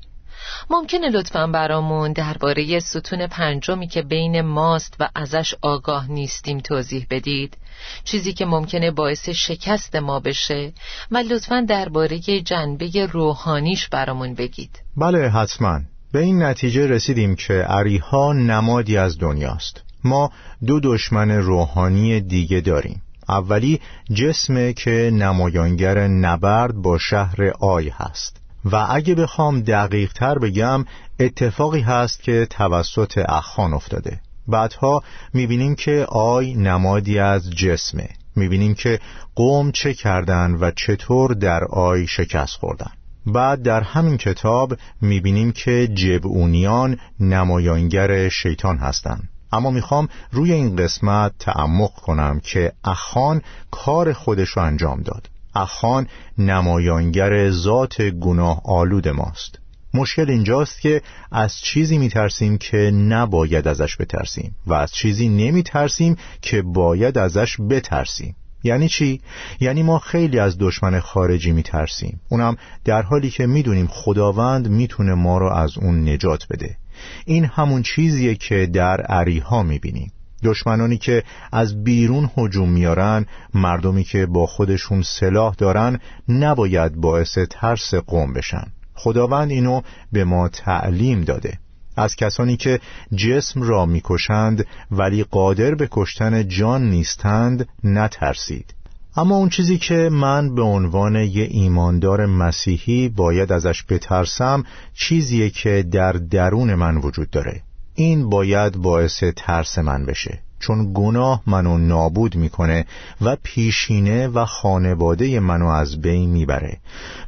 ممکنه 0.69 1.09
لطفا 1.09 1.47
برامون 1.47 2.13
درباره 2.13 2.79
ستون 2.79 3.27
پنجمی 3.27 3.87
که 3.87 4.01
بین 4.01 4.41
ماست 4.41 4.95
و 4.99 5.09
ازش 5.15 5.55
آگاه 5.61 6.11
نیستیم 6.11 6.59
توضیح 6.59 7.07
بدید. 7.09 7.57
چیزی 8.03 8.33
که 8.33 8.45
ممکنه 8.45 8.91
باعث 8.91 9.29
شکست 9.29 9.95
ما 9.95 10.19
بشه 10.19 10.73
و 11.11 11.17
لطفا 11.17 11.65
درباره 11.69 12.19
جنبه 12.19 13.05
روحانیش 13.11 13.87
برامون 13.87 14.33
بگید. 14.33 14.79
بله 14.97 15.29
حتما. 15.29 15.79
به 16.11 16.19
این 16.19 16.43
نتیجه 16.43 16.87
رسیدیم 16.87 17.35
که 17.35 17.53
عریها 17.53 18.33
نمادی 18.33 18.97
از 18.97 19.19
دنیاست. 19.19 19.81
ما 20.03 20.31
دو 20.65 20.79
دشمن 20.79 21.31
روحانی 21.31 22.21
دیگه 22.21 22.61
داریم. 22.61 23.01
اولی 23.29 23.81
جسمه 24.13 24.73
که 24.73 25.11
نمایانگر 25.13 26.07
نبرد 26.07 26.75
با 26.75 26.97
شهر 26.97 27.51
آی 27.59 27.89
هست. 27.89 28.42
و 28.65 28.87
اگه 28.89 29.15
بخوام 29.15 29.61
دقیق 29.61 30.13
تر 30.13 30.39
بگم 30.39 30.85
اتفاقی 31.19 31.81
هست 31.81 32.23
که 32.23 32.47
توسط 32.49 33.17
اخان 33.29 33.73
افتاده. 33.73 34.19
بعدها 34.47 35.03
می‌بینیم 35.33 35.75
که 35.75 36.05
آی 36.09 36.53
نمادی 36.53 37.19
از 37.19 37.49
جسمه. 37.49 38.09
می‌بینیم 38.35 38.73
که 38.73 38.99
قوم 39.35 39.71
چه 39.71 39.93
کردن 39.93 40.51
و 40.51 40.71
چطور 40.71 41.33
در 41.33 41.63
آی 41.63 42.07
شکست 42.07 42.55
خوردن. 42.55 42.91
بعد 43.25 43.61
در 43.61 43.81
همین 43.81 44.17
کتاب 44.17 44.77
می‌بینیم 45.01 45.51
که 45.51 45.87
جبعونیان 45.87 46.97
نمایانگر 47.19 48.29
شیطان 48.29 48.77
هستند. 48.77 49.29
اما 49.51 49.71
می‌خوام 49.71 50.07
روی 50.31 50.53
این 50.53 50.75
قسمت 50.75 51.31
تعمق 51.39 51.91
کنم 51.91 52.39
که 52.39 52.71
اخان 52.83 53.41
کار 53.71 54.13
خودش 54.13 54.49
رو 54.49 54.61
انجام 54.61 55.01
داد. 55.01 55.29
اخان 55.55 56.07
نمایانگر 56.37 57.49
ذات 57.49 58.01
گناه 58.01 58.61
آلود 58.65 59.07
ماست. 59.07 59.59
مشکل 59.93 60.29
اینجاست 60.29 60.81
که 60.81 61.01
از 61.31 61.57
چیزی 61.57 61.97
میترسیم 61.97 62.57
که 62.57 62.77
نباید 62.91 63.67
ازش 63.67 63.97
بترسیم 63.97 64.55
و 64.67 64.73
از 64.73 64.91
چیزی 64.91 65.29
نمیترسیم 65.29 66.17
که 66.41 66.61
باید 66.61 67.17
ازش 67.17 67.57
بترسیم. 67.69 68.35
یعنی 68.63 68.89
چی؟ 68.89 69.21
یعنی 69.59 69.83
ما 69.83 69.99
خیلی 69.99 70.39
از 70.39 70.57
دشمن 70.59 70.99
خارجی 70.99 71.51
میترسیم. 71.51 72.21
اونم 72.29 72.57
در 72.85 73.01
حالی 73.01 73.29
که 73.29 73.45
می‌دونیم 73.45 73.87
خداوند 73.87 74.67
می‌تونه 74.67 75.13
ما 75.13 75.37
رو 75.37 75.53
از 75.53 75.77
اون 75.77 76.09
نجات 76.09 76.47
بده. 76.49 76.77
این 77.25 77.45
همون 77.45 77.81
چیزیه 77.81 78.35
که 78.35 78.65
در 78.65 79.01
عریها 79.01 79.63
می‌بینیم. 79.63 80.11
دشمنانی 80.43 80.97
که 80.97 81.23
از 81.51 81.83
بیرون 81.83 82.29
هجوم 82.37 82.69
میارن 82.69 83.25
مردمی 83.53 84.03
که 84.03 84.25
با 84.25 84.45
خودشون 84.45 85.01
سلاح 85.01 85.55
دارن 85.57 85.99
نباید 86.29 86.95
باعث 86.95 87.37
ترس 87.49 87.93
قوم 87.95 88.33
بشن. 88.33 88.65
خداوند 88.95 89.51
اینو 89.51 89.81
به 90.11 90.23
ما 90.23 90.49
تعلیم 90.49 91.21
داده. 91.21 91.59
از 91.97 92.15
کسانی 92.15 92.57
که 92.57 92.79
جسم 93.15 93.61
را 93.61 93.85
می‌کشند 93.85 94.67
ولی 94.91 95.23
قادر 95.23 95.75
به 95.75 95.87
کشتن 95.91 96.47
جان 96.47 96.89
نیستند 96.89 97.67
نترسید. 97.83 98.73
اما 99.15 99.35
اون 99.35 99.49
چیزی 99.49 99.77
که 99.77 100.09
من 100.11 100.55
به 100.55 100.61
عنوان 100.61 101.15
یه 101.15 101.47
ایماندار 101.51 102.25
مسیحی 102.25 103.09
باید 103.09 103.51
ازش 103.51 103.83
بترسم 103.89 104.63
چیزیه 104.93 105.49
که 105.49 105.85
در 105.91 106.11
درون 106.11 106.75
من 106.75 106.97
وجود 106.97 107.29
داره. 107.29 107.61
این 107.95 108.29
باید 108.29 108.77
باعث 108.77 109.23
ترس 109.35 109.77
من 109.77 110.05
بشه 110.05 110.39
چون 110.59 110.91
گناه 110.93 111.41
منو 111.47 111.77
نابود 111.77 112.35
می‌کنه 112.35 112.85
و 113.21 113.37
پیشینه 113.43 114.27
و 114.27 114.45
خانواده 114.45 115.39
منو 115.39 115.67
از 115.67 116.01
بین 116.01 116.29
می‌بره 116.29 116.77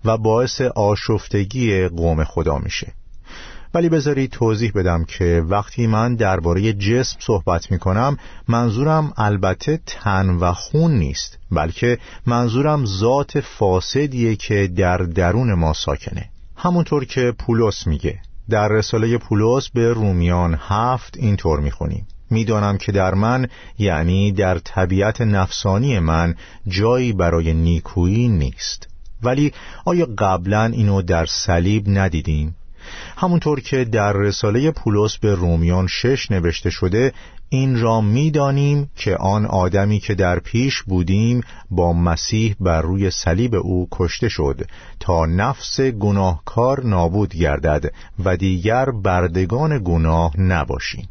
و 0.05 0.17
باعث 0.17 0.61
آشفتگی 0.61 1.87
قوم 1.87 2.23
خدا 2.23 2.57
میشه. 2.57 2.93
ولی 3.73 3.89
بذارید 3.89 4.31
توضیح 4.31 4.71
بدم 4.75 5.03
که 5.03 5.43
وقتی 5.49 5.87
من 5.87 6.15
درباره 6.15 6.73
جسم 6.73 7.17
صحبت 7.19 7.71
می 7.71 7.79
کنم 7.79 8.17
منظورم 8.47 9.13
البته 9.17 9.79
تن 9.85 10.29
و 10.29 10.53
خون 10.53 10.91
نیست 10.91 11.37
بلکه 11.51 11.97
منظورم 12.25 12.85
ذات 12.85 13.39
فاسدیه 13.39 14.35
که 14.35 14.67
در 14.67 14.97
درون 14.97 15.53
ما 15.53 15.73
ساکنه. 15.73 16.29
همونطور 16.55 17.05
که 17.05 17.33
پولس 17.39 17.87
میگه. 17.87 18.19
در 18.49 18.67
رساله 18.67 19.17
پولس 19.17 19.69
به 19.69 19.93
رومیان 19.93 20.57
هفت 20.59 21.17
اینطور 21.17 21.59
می‌خونیم 21.59 22.07
می‌دانم 22.29 22.77
که 22.77 22.91
در 22.91 23.13
من 23.13 23.47
یعنی 23.77 24.31
در 24.31 24.59
طبیعت 24.59 25.21
نفسانی 25.21 25.99
من 25.99 26.35
جایی 26.67 27.13
برای 27.13 27.53
نیکویی 27.53 28.27
نیست 28.27 28.87
ولی 29.23 29.53
آیا 29.85 30.07
قبلا 30.17 30.65
اینو 30.65 31.01
در 31.01 31.25
صلیب 31.25 31.83
ندیدیم؟ 31.87 32.55
همونطور 33.17 33.59
که 33.59 33.85
در 33.85 34.13
رساله 34.13 34.71
پولس 34.71 35.17
به 35.17 35.35
رومیان 35.35 35.87
شش 35.87 36.31
نوشته 36.31 36.69
شده 36.69 37.13
این 37.49 37.81
را 37.81 38.01
می‌دانیم 38.01 38.89
که 38.95 39.15
آن 39.15 39.45
آدمی 39.45 39.99
که 39.99 40.15
در 40.15 40.39
پیش 40.39 40.81
بودیم 40.81 41.41
با 41.71 41.93
مسیح 41.93 42.55
بر 42.59 42.81
روی 42.81 43.11
صلیب 43.11 43.55
او 43.55 43.87
کشته 43.91 44.29
شد 44.29 44.61
تا 44.99 45.25
نفس 45.25 45.81
گناهکار 45.81 46.85
نابود 46.85 47.35
گردد 47.35 47.93
و 48.25 48.37
دیگر 48.37 48.91
بردگان 48.91 49.81
گناه 49.83 50.39
نباشیم. 50.39 51.09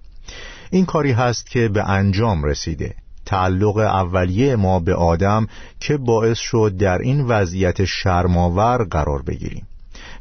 این 0.70 0.86
کاری 0.86 1.12
هست 1.12 1.50
که 1.50 1.68
به 1.68 1.90
انجام 1.90 2.44
رسیده. 2.44 2.94
تعلق 3.26 3.76
اولیه 3.76 4.56
ما 4.56 4.80
به 4.80 4.94
آدم 4.94 5.46
که 5.80 5.96
باعث 5.96 6.38
شد 6.38 6.76
در 6.78 6.98
این 6.98 7.20
وضعیت 7.20 7.84
شرماور 7.84 8.84
قرار 8.84 9.22
بگیریم. 9.22 9.66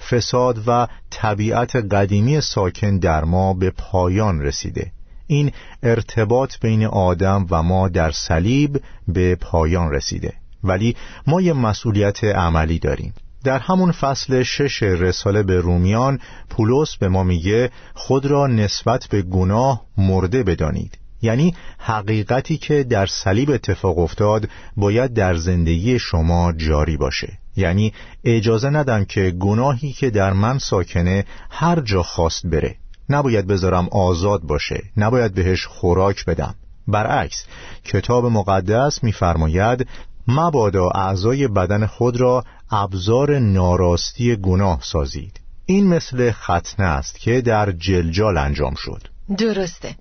فساد 0.09 0.63
و 0.67 0.87
طبیعت 1.09 1.75
قدیمی 1.75 2.41
ساکن 2.41 2.97
در 2.97 3.23
ما 3.23 3.53
به 3.53 3.69
پایان 3.69 4.41
رسیده. 4.41 4.91
این 5.27 5.51
ارتباط 5.83 6.59
بین 6.61 6.85
آدم 6.85 7.45
و 7.51 7.63
ما 7.63 7.89
در 7.89 8.11
صلیب 8.11 8.81
به 9.07 9.35
پایان 9.35 9.91
رسیده. 9.91 10.33
ولی 10.63 10.95
ما 11.27 11.41
یه 11.41 11.53
مسئولیت 11.53 12.23
عملی 12.23 12.79
داریم. 12.79 13.13
در 13.43 13.59
همون 13.59 13.91
فصل 13.91 14.43
شش 14.43 14.83
رساله 14.83 15.43
به 15.43 15.59
رومیان 15.59 16.19
پولس 16.49 16.95
به 16.95 17.09
ما 17.09 17.23
میگه 17.23 17.71
خود 17.93 18.25
را 18.25 18.47
نسبت 18.47 19.07
به 19.07 19.21
گناه 19.21 19.81
مرده 19.97 20.43
بدانید. 20.43 20.97
یعنی 21.21 21.55
حقیقتی 21.77 22.57
که 22.57 22.83
در 22.83 23.05
صلیب 23.05 23.49
اتفاق 23.49 23.97
افتاد 23.99 24.49
باید 24.77 25.13
در 25.13 25.35
زندگی 25.35 25.99
شما 25.99 26.53
جاری 26.53 26.97
باشه. 26.97 27.37
یعنی 27.55 27.93
اجازه 28.23 28.69
ندم 28.69 29.05
که 29.05 29.31
گناهی 29.39 29.93
که 29.93 30.09
در 30.09 30.33
من 30.33 30.57
ساکنه 30.57 31.25
هر 31.49 31.79
جا 31.79 32.03
خواست 32.03 32.47
بره. 32.47 32.75
نباید 33.09 33.47
بذارم 33.47 33.87
آزاد 33.91 34.41
باشه. 34.41 34.83
نباید 34.97 35.33
بهش 35.33 35.65
خوراک 35.65 36.25
بدم. 36.25 36.55
برعکس 36.87 37.45
کتاب 37.85 38.25
مقدس 38.25 39.03
میفرماید 39.03 39.87
مبادا 40.27 40.89
اعضای 40.89 41.47
بدن 41.47 41.85
خود 41.85 42.17
را 42.17 42.43
ابزار 42.71 43.39
ناراستی 43.39 44.35
گناه 44.35 44.79
سازید. 44.81 45.39
این 45.65 45.87
مثل 45.87 46.31
ختنه 46.31 46.85
است 46.85 47.19
که 47.19 47.41
در 47.41 47.71
جلجال 47.71 48.37
انجام 48.37 48.73
شد. 48.75 49.01
درسته. 49.37 49.95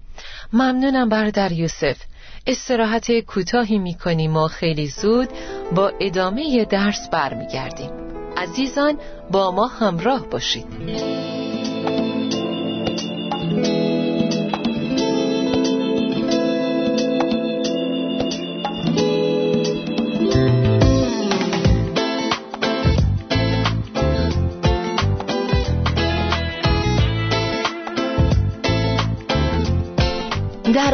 ممنونم 0.53 1.09
بردر 1.09 1.53
یوسف. 1.53 1.97
استراحت 2.47 3.21
کوتاهی 3.21 3.79
می‌کنیم 3.79 4.37
و 4.37 4.49
خیلی 4.49 4.87
زود 4.87 5.29
با 5.75 5.93
ادامه 6.01 6.65
درس 6.65 7.11
برمیگردیم. 7.13 7.91
عزیزان 8.37 8.99
با 9.31 9.51
ما 9.51 9.67
همراه 9.67 10.27
باشید. 10.31 10.67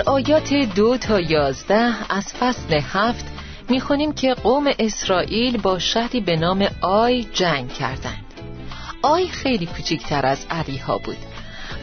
آیات 0.08 0.54
دو 0.54 0.98
تا 0.98 1.20
یازده 1.20 1.92
از 2.08 2.32
فصل 2.34 2.80
هفت 2.82 3.24
می‌خونیم 3.68 4.12
که 4.12 4.34
قوم 4.34 4.64
اسرائیل 4.78 5.56
با 5.56 5.78
شهری 5.78 6.20
به 6.20 6.36
نام 6.36 6.68
آی 6.80 7.24
جنگ 7.32 7.72
کردند. 7.72 8.24
آی 9.02 9.28
خیلی 9.28 9.66
کوچیکتر 9.66 10.26
از 10.26 10.46
عریها 10.50 10.98
بود. 10.98 11.16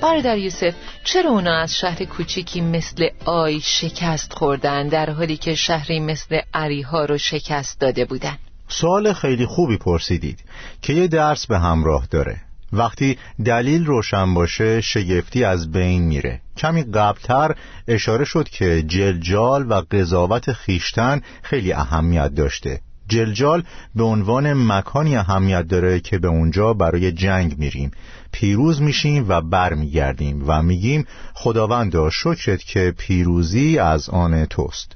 برادر 0.01 0.37
یوسف 0.37 0.73
چرا 1.03 1.29
اونا 1.29 1.57
از 1.57 1.75
شهر 1.75 2.05
کوچیکی 2.05 2.61
مثل 2.61 3.09
آی 3.25 3.59
شکست 3.61 4.33
خوردن 4.33 4.87
در 4.87 5.09
حالی 5.09 5.37
که 5.37 5.55
شهری 5.55 5.99
مثل 5.99 6.39
عریها 6.53 7.05
رو 7.05 7.17
شکست 7.17 7.79
داده 7.79 8.05
بودن؟ 8.05 8.37
سوال 8.67 9.13
خیلی 9.13 9.45
خوبی 9.45 9.77
پرسیدید 9.77 10.39
که 10.81 10.93
یه 10.93 11.07
درس 11.07 11.47
به 11.47 11.59
همراه 11.59 12.07
داره. 12.11 12.41
وقتی 12.73 13.17
دلیل 13.45 13.85
روشن 13.85 14.33
باشه 14.33 14.81
شگفتی 14.81 15.43
از 15.43 15.71
بین 15.71 16.03
میره. 16.03 16.41
کمی 16.57 16.83
قبلتر 16.83 17.55
اشاره 17.87 18.25
شد 18.25 18.49
که 18.49 18.83
جلجال 18.87 19.71
و 19.71 19.81
قضاوت 19.91 20.53
خیشتن 20.53 21.21
خیلی 21.43 21.73
اهمیت 21.73 22.35
داشته. 22.35 22.81
جلجال 23.07 23.63
به 23.95 24.03
عنوان 24.03 24.53
مکانی 24.53 25.17
اهمیت 25.17 25.67
داره 25.67 25.99
که 25.99 26.17
به 26.17 26.27
اونجا 26.27 26.73
برای 26.73 27.11
جنگ 27.11 27.57
میریم. 27.57 27.91
پیروز 28.31 28.81
میشیم 28.81 29.25
و 29.27 29.41
برمیگردیم 29.41 30.43
و 30.47 30.61
میگیم 30.61 31.05
خداوندا 31.33 32.09
شکرت 32.09 32.59
که 32.59 32.93
پیروزی 32.97 33.79
از 33.79 34.09
آن 34.09 34.45
توست. 34.45 34.95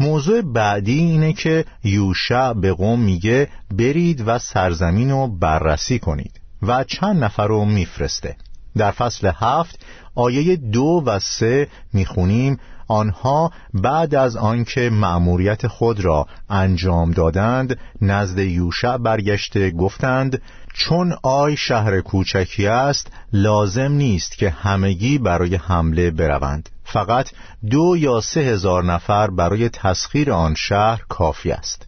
موضوع 0.00 0.42
بعدی 0.42 0.98
اینه 0.98 1.32
که 1.32 1.64
یوشع 1.84 2.52
به 2.52 2.72
قوم 2.72 3.00
میگه 3.00 3.48
برید 3.70 4.22
و 4.26 4.38
سرزمین 4.38 5.10
رو 5.10 5.26
بررسی 5.26 5.98
کنید. 5.98 6.40
و 6.62 6.84
چند 6.84 7.24
نفر 7.24 7.46
رو 7.46 7.64
میفرسته. 7.64 8.36
در 8.76 8.90
فصل 8.90 9.32
هفت 9.34 9.86
آیه 10.14 10.56
دو 10.56 11.02
و 11.06 11.18
سه 11.18 11.68
می‌خونیم 11.92 12.58
آنها 12.88 13.52
بعد 13.74 14.14
از 14.14 14.36
آنکه 14.36 14.90
مأموریت 14.90 15.66
خود 15.66 16.00
را 16.00 16.26
انجام 16.50 17.10
دادند 17.10 17.78
نزد 18.02 18.38
یوشع 18.38 18.96
برگشته 18.96 19.70
گفتند 19.70 20.42
چون 20.74 21.14
آی 21.22 21.56
شهر 21.56 22.00
کوچکی 22.00 22.66
است 22.66 23.12
لازم 23.32 23.92
نیست 23.92 24.38
که 24.38 24.50
همگی 24.50 25.18
برای 25.18 25.54
حمله 25.54 26.10
بروند. 26.10 26.68
فقط 26.84 27.30
دو 27.70 27.96
یا 27.98 28.20
سه 28.20 28.40
هزار 28.40 28.84
نفر 28.84 29.30
برای 29.30 29.68
تسخیر 29.68 30.32
آن 30.32 30.54
شهر 30.54 31.02
کافی 31.08 31.52
است. 31.52 31.86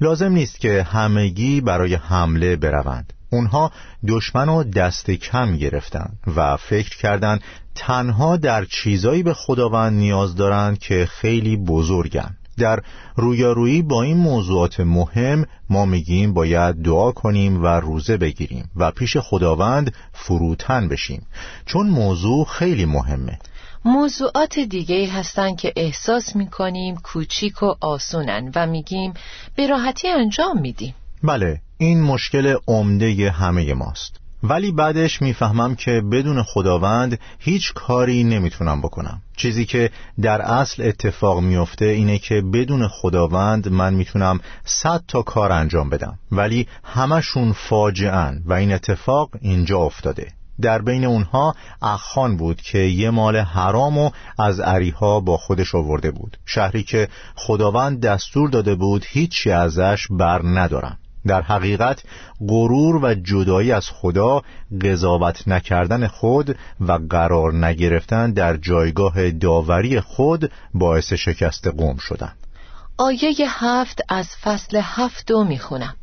لازم 0.00 0.32
نیست 0.32 0.60
که 0.60 0.82
همگی 0.82 1.60
برای 1.60 1.94
حمله 1.94 2.56
بروند. 2.56 3.12
اونها 3.30 3.72
دشمن 4.08 4.48
و 4.48 4.64
دست 4.64 5.10
کم 5.10 5.56
گرفتن 5.56 6.12
و 6.36 6.56
فکر 6.56 6.96
کردند 6.96 7.40
تنها 7.74 8.36
در 8.36 8.64
چیزایی 8.64 9.22
به 9.22 9.34
خداوند 9.34 9.98
نیاز 9.98 10.34
دارند 10.34 10.78
که 10.78 11.06
خیلی 11.06 11.56
بزرگن. 11.56 12.36
در 12.58 12.82
رویارویی 13.16 13.82
با 13.82 14.02
این 14.02 14.16
موضوعات 14.16 14.80
مهم 14.80 15.46
ما 15.70 15.84
میگیم 15.84 16.34
باید 16.34 16.82
دعا 16.82 17.12
کنیم 17.12 17.62
و 17.62 17.66
روزه 17.66 18.16
بگیریم 18.16 18.70
و 18.76 18.90
پیش 18.90 19.16
خداوند 19.16 19.94
فروتن 20.12 20.88
بشیم. 20.88 21.26
چون 21.66 21.86
موضوع 21.86 22.44
خیلی 22.44 22.84
مهمه. 22.84 23.38
موضوعات 23.84 24.58
دیگه 24.58 25.10
هستن 25.12 25.54
که 25.54 25.72
احساس 25.76 26.36
می‌کنیم 26.36 26.96
کوچیک 26.96 27.62
و 27.62 27.74
آسونن 27.80 28.52
و 28.54 28.66
میگیم 28.66 29.14
به 29.56 29.66
راحتی 29.66 30.08
انجام 30.08 30.60
میدیم. 30.60 30.94
بله 31.22 31.60
این 31.78 32.02
مشکل 32.02 32.56
عمده 32.66 33.30
همه 33.30 33.74
ماست. 33.74 34.20
ولی 34.42 34.72
بعدش 34.72 35.22
می‌فهمم 35.22 35.74
که 35.74 36.02
بدون 36.12 36.42
خداوند 36.42 37.18
هیچ 37.38 37.72
کاری 37.74 38.24
نمی‌تونم 38.24 38.80
بکنم. 38.80 39.22
چیزی 39.36 39.64
که 39.66 39.90
در 40.22 40.42
اصل 40.42 40.82
اتفاق 40.82 41.40
میفته 41.40 41.84
اینه 41.84 42.18
که 42.18 42.42
بدون 42.52 42.88
خداوند 42.88 43.68
من 43.68 43.94
می‌تونم 43.94 44.40
صد 44.64 45.02
تا 45.08 45.22
کار 45.22 45.52
انجام 45.52 45.90
بدم. 45.90 46.18
ولی 46.32 46.66
همشون 46.84 47.52
فاجعن 47.52 48.42
و 48.46 48.52
این 48.52 48.72
اتفاق 48.72 49.30
اینجا 49.40 49.78
افتاده. 49.78 50.32
در 50.60 50.82
بین 50.82 51.04
اونها 51.04 51.54
اخان 51.82 52.36
بود 52.36 52.60
که 52.60 52.78
یه 52.78 53.10
مال 53.10 53.36
حرام 53.36 53.98
و 53.98 54.10
از 54.38 54.60
عریها 54.60 55.20
با 55.20 55.36
خودش 55.36 55.74
آورده 55.74 56.10
بود. 56.10 56.36
شهری 56.46 56.82
که 56.82 57.08
خداوند 57.34 58.00
دستور 58.00 58.50
داده 58.50 58.74
بود 58.74 59.04
هیچی 59.08 59.50
ازش 59.50 60.06
بر 60.10 60.42
ندارم. 60.44 60.98
در 61.26 61.42
حقیقت 61.42 62.02
غرور 62.48 62.96
و 63.04 63.14
جدایی 63.14 63.72
از 63.72 63.90
خدا 63.90 64.42
قضاوت 64.82 65.48
نکردن 65.48 66.06
خود 66.06 66.56
و 66.80 66.98
قرار 67.10 67.66
نگرفتن 67.66 68.32
در 68.32 68.56
جایگاه 68.56 69.30
داوری 69.30 70.00
خود 70.00 70.52
باعث 70.74 71.12
شکست 71.12 71.66
قوم 71.66 71.96
شدن 71.96 72.32
آیه 72.98 73.34
هفت 73.40 74.00
از 74.08 74.28
فصل 74.42 74.80
هفت 74.82 75.30
رو 75.30 75.44
می‌خونم. 75.44 75.96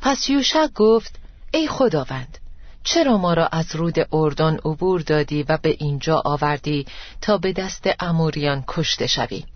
پس 0.00 0.30
یوشع 0.30 0.66
گفت 0.74 1.18
ای 1.54 1.68
خداوند 1.68 2.38
چرا 2.84 3.18
ما 3.18 3.34
را 3.34 3.46
از 3.46 3.76
رود 3.76 4.08
اردن 4.12 4.56
عبور 4.64 5.00
دادی 5.00 5.42
و 5.42 5.58
به 5.62 5.76
اینجا 5.78 6.22
آوردی 6.24 6.86
تا 7.20 7.38
به 7.38 7.52
دست 7.52 7.90
اموریان 8.00 8.64
کشته 8.68 9.06
شویم؟ 9.06 9.46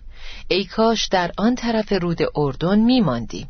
ای 0.49 0.65
کاش 0.65 1.07
در 1.07 1.31
آن 1.39 1.55
طرف 1.55 1.93
رود 1.93 2.19
اردن 2.37 2.79
میماندیم. 2.79 3.49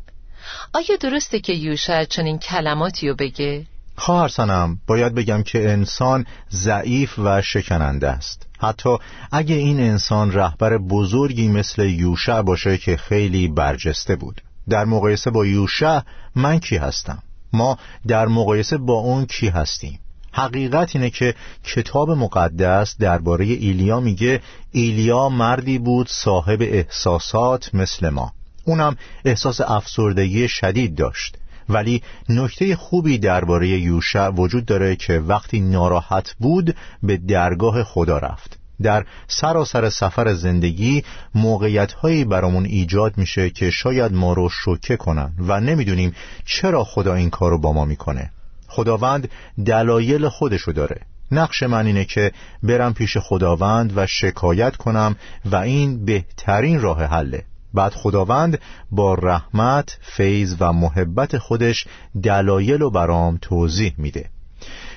آیا 0.73 0.95
درسته 0.99 1.39
که 1.39 1.53
یوشع 1.53 2.03
چنین 2.03 2.37
کلماتی 2.39 3.09
رو 3.09 3.15
بگه؟ 3.15 3.65
خواهر 3.95 4.27
سنم 4.27 4.79
باید 4.87 5.15
بگم 5.15 5.43
که 5.43 5.71
انسان 5.71 6.25
ضعیف 6.51 7.19
و 7.19 7.41
شکننده 7.41 8.09
است. 8.09 8.47
حتی 8.59 8.97
اگه 9.31 9.55
این 9.55 9.79
انسان 9.79 10.31
رهبر 10.31 10.77
بزرگی 10.77 11.47
مثل 11.47 11.81
یوشع 11.81 12.41
باشه 12.41 12.77
که 12.77 12.97
خیلی 12.97 13.47
برجسته 13.47 14.15
بود. 14.15 14.41
در 14.69 14.85
مقایسه 14.85 15.31
با 15.31 15.45
یوشع 15.45 15.99
من 16.35 16.59
کی 16.59 16.77
هستم؟ 16.77 17.23
ما 17.53 17.77
در 18.07 18.27
مقایسه 18.27 18.77
با 18.77 18.93
اون 18.93 19.25
کی 19.25 19.47
هستیم؟ 19.47 19.99
حقیقت 20.31 20.95
اینه 20.95 21.09
که 21.09 21.35
کتاب 21.63 22.11
مقدس 22.11 22.97
درباره 22.97 23.45
ایلیا 23.45 23.99
میگه 23.99 24.41
ایلیا 24.71 25.29
مردی 25.29 25.79
بود 25.79 26.07
صاحب 26.09 26.61
احساسات 26.61 27.75
مثل 27.75 28.09
ما. 28.09 28.33
اونم 28.65 28.97
احساس 29.25 29.61
افسردگی 29.61 30.47
شدید 30.47 30.95
داشت. 30.95 31.37
ولی 31.69 32.01
نکته 32.29 32.75
خوبی 32.75 33.17
درباره 33.17 33.67
یوشع 33.67 34.27
وجود 34.27 34.65
داره 34.65 34.95
که 34.95 35.19
وقتی 35.19 35.59
ناراحت 35.59 36.35
بود 36.39 36.75
به 37.03 37.17
درگاه 37.17 37.83
خدا 37.83 38.17
رفت. 38.17 38.59
در 38.81 39.05
سراسر 39.27 39.89
سفر 39.89 40.33
زندگی 40.33 41.03
موقعیت 41.35 41.93
هایی 41.93 42.25
برامون 42.25 42.65
ایجاد 42.65 43.17
میشه 43.17 43.49
که 43.49 43.69
شاید 43.69 44.13
ما 44.13 44.33
رو 44.33 44.49
شوکه 44.49 44.97
کنن 44.97 45.33
و 45.39 45.59
نمی‌دونیم 45.59 46.15
چرا 46.45 46.83
خدا 46.83 47.13
این 47.13 47.29
کارو 47.29 47.57
با 47.57 47.73
ما 47.73 47.85
می‌کنه. 47.85 48.31
خداوند 48.67 49.29
دلایل 49.65 50.29
خودشو 50.29 50.71
داره. 50.71 51.01
نقش 51.31 51.63
من 51.63 51.85
اینه 51.85 52.05
که 52.05 52.31
برم 52.63 52.93
پیش 52.93 53.17
خداوند 53.17 53.93
و 53.95 54.07
شکایت 54.07 54.75
کنم 54.75 55.15
و 55.45 55.55
این 55.55 56.05
بهترین 56.05 56.81
راه 56.81 57.03
حله. 57.03 57.43
بعد 57.73 57.93
خداوند 57.93 58.59
با 58.91 59.13
رحمت، 59.13 59.97
فیض 60.01 60.55
و 60.59 60.73
محبت 60.73 61.37
خودش 61.37 61.87
دلایل 62.23 62.81
و 62.81 62.89
برام 62.89 63.37
توضیح 63.41 63.93
میده. 63.97 64.29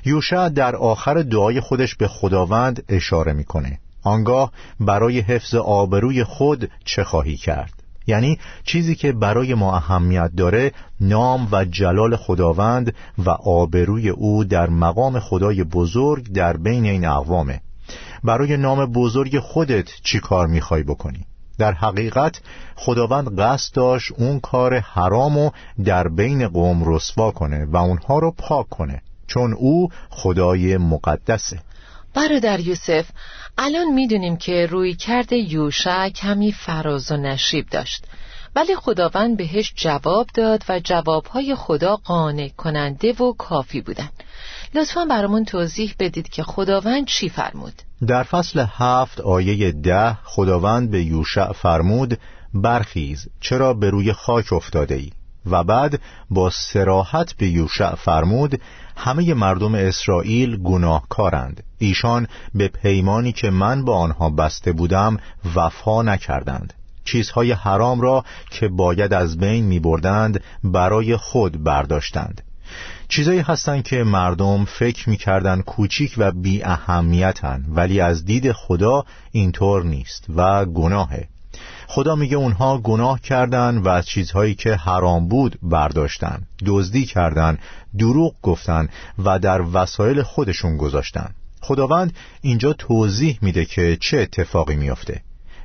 یوشع 0.05 0.49
در 0.49 0.77
آخر 0.77 1.23
دعای 1.23 1.61
خودش 1.61 1.95
به 1.95 2.09
خداوند 2.09 2.83
اشاره 2.89 3.33
می‌کنه. 3.33 3.79
آنگاه 4.03 4.53
برای 4.81 5.21
حفظ 5.21 5.55
آبروی 5.55 6.25
خود 6.25 6.71
چه 6.85 7.05
خواهی 7.05 7.37
کرد؟ 7.37 7.73
یعنی 8.07 8.39
چیزی 8.65 8.95
که 8.95 9.13
برای 9.13 9.55
ما 9.55 9.77
اهمیت 9.77 10.31
داره 10.37 10.73
نام 11.01 11.49
و 11.53 11.65
جلال 11.65 12.17
خداوند 12.17 12.95
و 13.19 13.31
آبروی 13.31 14.09
او 14.09 14.45
در 14.45 14.71
مقام 14.71 15.21
خدای 15.21 15.65
بزرگ 15.65 16.33
در 16.33 16.57
بین 16.57 16.85
این 16.85 17.05
اقوامه. 17.05 17.61
برای 18.25 18.57
نام 18.57 18.87
بزرگ 18.87 19.39
خودت 19.39 19.91
چی 20.03 20.21
کار 20.21 20.47
می‌خوای 20.47 20.83
بکنی؟ 20.83 21.27
در 21.59 21.73
حقیقت 21.73 22.41
خداوند 22.77 23.41
قصد 23.41 23.75
داشت 23.75 24.13
اون 24.19 24.41
کار 24.41 24.79
حرامو 24.79 25.51
در 25.85 26.09
بین 26.09 26.49
قوم 26.49 26.95
رسوا 26.95 27.31
کنه 27.31 27.65
و 27.65 27.77
اونها 27.77 28.19
رو 28.19 28.35
پاک 28.39 28.69
کنه 28.69 29.03
چون 29.27 29.53
او 29.53 29.89
خدای 30.11 30.77
مقدسه. 30.77 31.59
برادر 32.15 32.61
یوسف 32.61 33.07
الان 33.59 33.93
می‌دونیم 33.95 34.37
که 34.37 34.67
روی 34.67 34.95
کرد 34.95 35.33
یوشع 35.33 36.09
کمی 36.09 36.53
فراز 36.53 37.13
و 37.13 37.17
نشیب 37.17 37.69
داشت 37.69 38.05
ولی 38.57 38.77
خداوند 38.77 39.37
بهش 39.37 39.73
جواب 39.77 40.27
داد 40.35 40.65
و 40.69 40.81
جوابهای 40.81 41.55
خدا 41.55 41.97
قانع 41.97 42.49
کننده 42.49 43.13
و 43.13 43.33
کافی 43.33 43.81
بودن. 43.81 44.09
لطفا 44.77 45.05
برامون 45.05 45.45
توضیح 45.45 45.95
بدید 45.99 46.29
که 46.29 46.43
خداوند 46.43 47.07
چی 47.07 47.29
فرمود. 47.29 47.83
در 48.07 48.23
فصل 48.23 48.67
هفت 48.69 49.21
آیه 49.21 49.73
ده 49.73 50.15
خداوند 50.25 50.91
به 50.91 51.03
یوشع 51.03 51.53
فرمود 51.53 52.19
برخیز 52.55 53.29
چرا 53.41 53.75
به 53.75 53.91
روی 53.91 54.13
خاک 54.13 54.53
افتاده 54.53 54.95
ای 54.95 55.11
و 55.47 55.65
بعد 55.65 56.01
با 56.31 56.51
سراحت 56.51 57.33
به 57.33 57.49
یوشع 57.49 57.95
فرمود 57.95 58.61
همه 58.97 59.35
مردم 59.35 59.75
اسرائیل 59.75 60.57
گناهکارند. 60.63 61.63
ایشان 61.79 62.27
به 62.55 62.69
پیمانی 62.69 63.33
که 63.33 63.51
من 63.51 63.85
با 63.85 63.99
آنها 63.99 64.31
بسته 64.31 64.73
بودم 64.73 65.17
وفا 65.55 66.03
نکردند. 66.03 66.75
چیزهای 67.05 67.53
حرام 67.53 68.01
را 68.01 68.25
که 68.51 68.69
باید 68.69 69.15
از 69.15 69.39
بین 69.39 69.65
می 69.65 69.81
بردند 69.81 70.41
برای 70.65 71.17
خود 71.17 71.65
برداشتند. 71.65 72.43
چیزایی 73.15 73.41
هستند 73.41 73.83
که 73.83 74.05
مردم 74.05 74.65
فکر 74.65 75.11
می‌کردن 75.11 75.61
کوچیک 75.61 76.15
و 76.19 76.33
بی 76.33 76.63
اهمیتن 76.63 77.65
ولی 77.69 78.01
از 78.01 78.25
دید 78.25 78.53
خدا 78.53 79.05
اینطور 79.33 79.85
نیست 79.85 80.27
و 80.37 80.65
گناهه. 80.65 81.29
خدا 81.87 82.15
میگه 82.15 82.37
اونها 82.37 82.79
گناه 82.79 83.21
کردن 83.21 83.79
و 83.79 83.89
از 83.89 84.07
چیزهایی 84.07 84.55
که 84.55 84.75
حرام 84.75 85.29
بود 85.29 85.59
برداشتن 85.63 86.43
دزدی 86.67 87.05
کردن 87.05 87.59
دروغ 87.99 88.35
گفتن 88.43 88.89
و 89.25 89.39
در 89.39 89.63
وسایل 89.73 90.23
خودشون 90.23 90.77
گذاشتن. 90.77 91.31
خداوند 91.61 92.13
اینجا 92.41 92.73
توضیح 92.73 93.39
میده 93.43 93.65
که 93.65 93.99
چه 94.01 94.19
اتفاقی 94.19 94.77
میافته. 94.77 95.21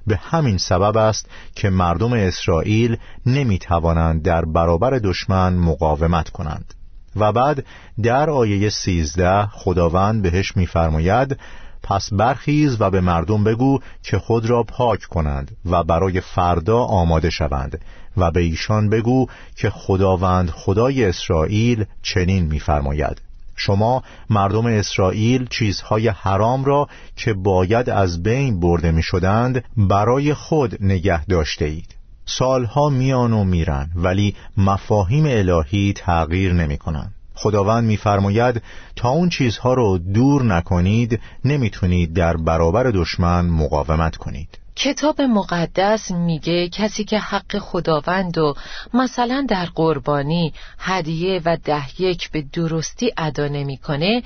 به 0.08 0.16
همین 0.16 0.58
سبب 0.58 0.98
است 0.98 1.30
که 1.56 1.70
مردم 1.70 2.14
اسرائیل 2.14 2.98
نمی‌توانند 3.26 4.24
در 4.24 4.46
برابر 4.46 5.00
دشمن 5.04 5.54
مقاومت 5.54 6.30
کنند. 6.30 6.74
و 7.16 7.32
بعد 7.32 7.66
در 8.04 8.30
آیه 8.30 8.70
سیزده 8.70 9.46
خداوند 9.46 10.22
بهش 10.22 10.58
میفرماید 10.58 11.38
پس 11.84 12.14
برخیز 12.14 12.82
و 12.82 12.90
به 12.90 13.02
مردم 13.02 13.44
بگو 13.44 13.80
که 14.04 14.18
خود 14.18 14.46
را 14.46 14.64
پاک 14.64 15.04
کنند 15.04 15.58
و 15.66 15.84
برای 15.84 16.22
فردا 16.22 16.80
آماده 16.80 17.30
شوند 17.30 17.82
و 18.18 18.32
به 18.32 18.40
ایشان 18.40 18.90
بگو 18.90 19.28
که 19.56 19.70
خداوند 19.70 20.50
خدای 20.50 21.06
اسرائیل 21.06 21.86
چنین 22.02 22.46
میفرماید. 22.46 23.22
شما 23.56 24.04
مردم 24.30 24.66
اسرائیل 24.66 25.48
چیزهای 25.48 26.08
حرام 26.08 26.66
را 26.66 26.88
که 27.16 27.34
باید 27.34 27.90
از 27.90 28.24
بین 28.24 28.60
برده 28.60 28.92
می 28.92 29.04
شدند 29.04 29.64
برای 29.78 30.34
خود 30.34 30.84
نگه 30.84 31.26
داشته 31.26 31.66
اید 31.66 31.99
سالها 32.30 32.90
میان 32.90 33.34
و 33.34 33.44
میرن 33.44 33.90
ولی 33.96 34.36
مفاهیم 34.58 35.26
الهی 35.26 35.94
تغییر 35.94 36.54
نمی 36.54 36.78
کنند 36.78 37.14
خداوند 37.36 37.84
میفرماید 37.84 38.62
تا 38.96 39.10
اون 39.10 39.30
چیزها 39.30 39.74
رو 39.74 39.98
دور 39.98 40.44
نکنید 40.44 41.20
نمی‌تونید 41.46 42.14
در 42.14 42.38
برابر 42.38 42.84
دشمن 42.84 43.46
مقاومت 43.46 44.16
کنید. 44.16 44.60
کتاب 44.76 45.22
مقدس 45.22 46.12
میگه 46.12 46.70
کسی 46.70 47.04
که 47.04 47.20
حق 47.20 47.58
خداوند 47.58 48.38
و 48.38 48.54
مثلا 48.94 49.46
در 49.50 49.66
قربانی 49.66 50.54
هدیه 50.80 51.42
و 51.46 51.58
ده 51.64 52.02
یک 52.02 52.32
به 52.32 52.42
درستی 52.54 53.12
ادا 53.18 53.48
نمی‌کنه 53.48 54.24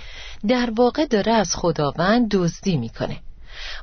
در 0.48 0.70
واقع 0.76 1.06
داره 1.06 1.32
از 1.32 1.56
خداوند 1.56 2.30
دزدی 2.32 2.78
می‌کنه. 2.78 3.18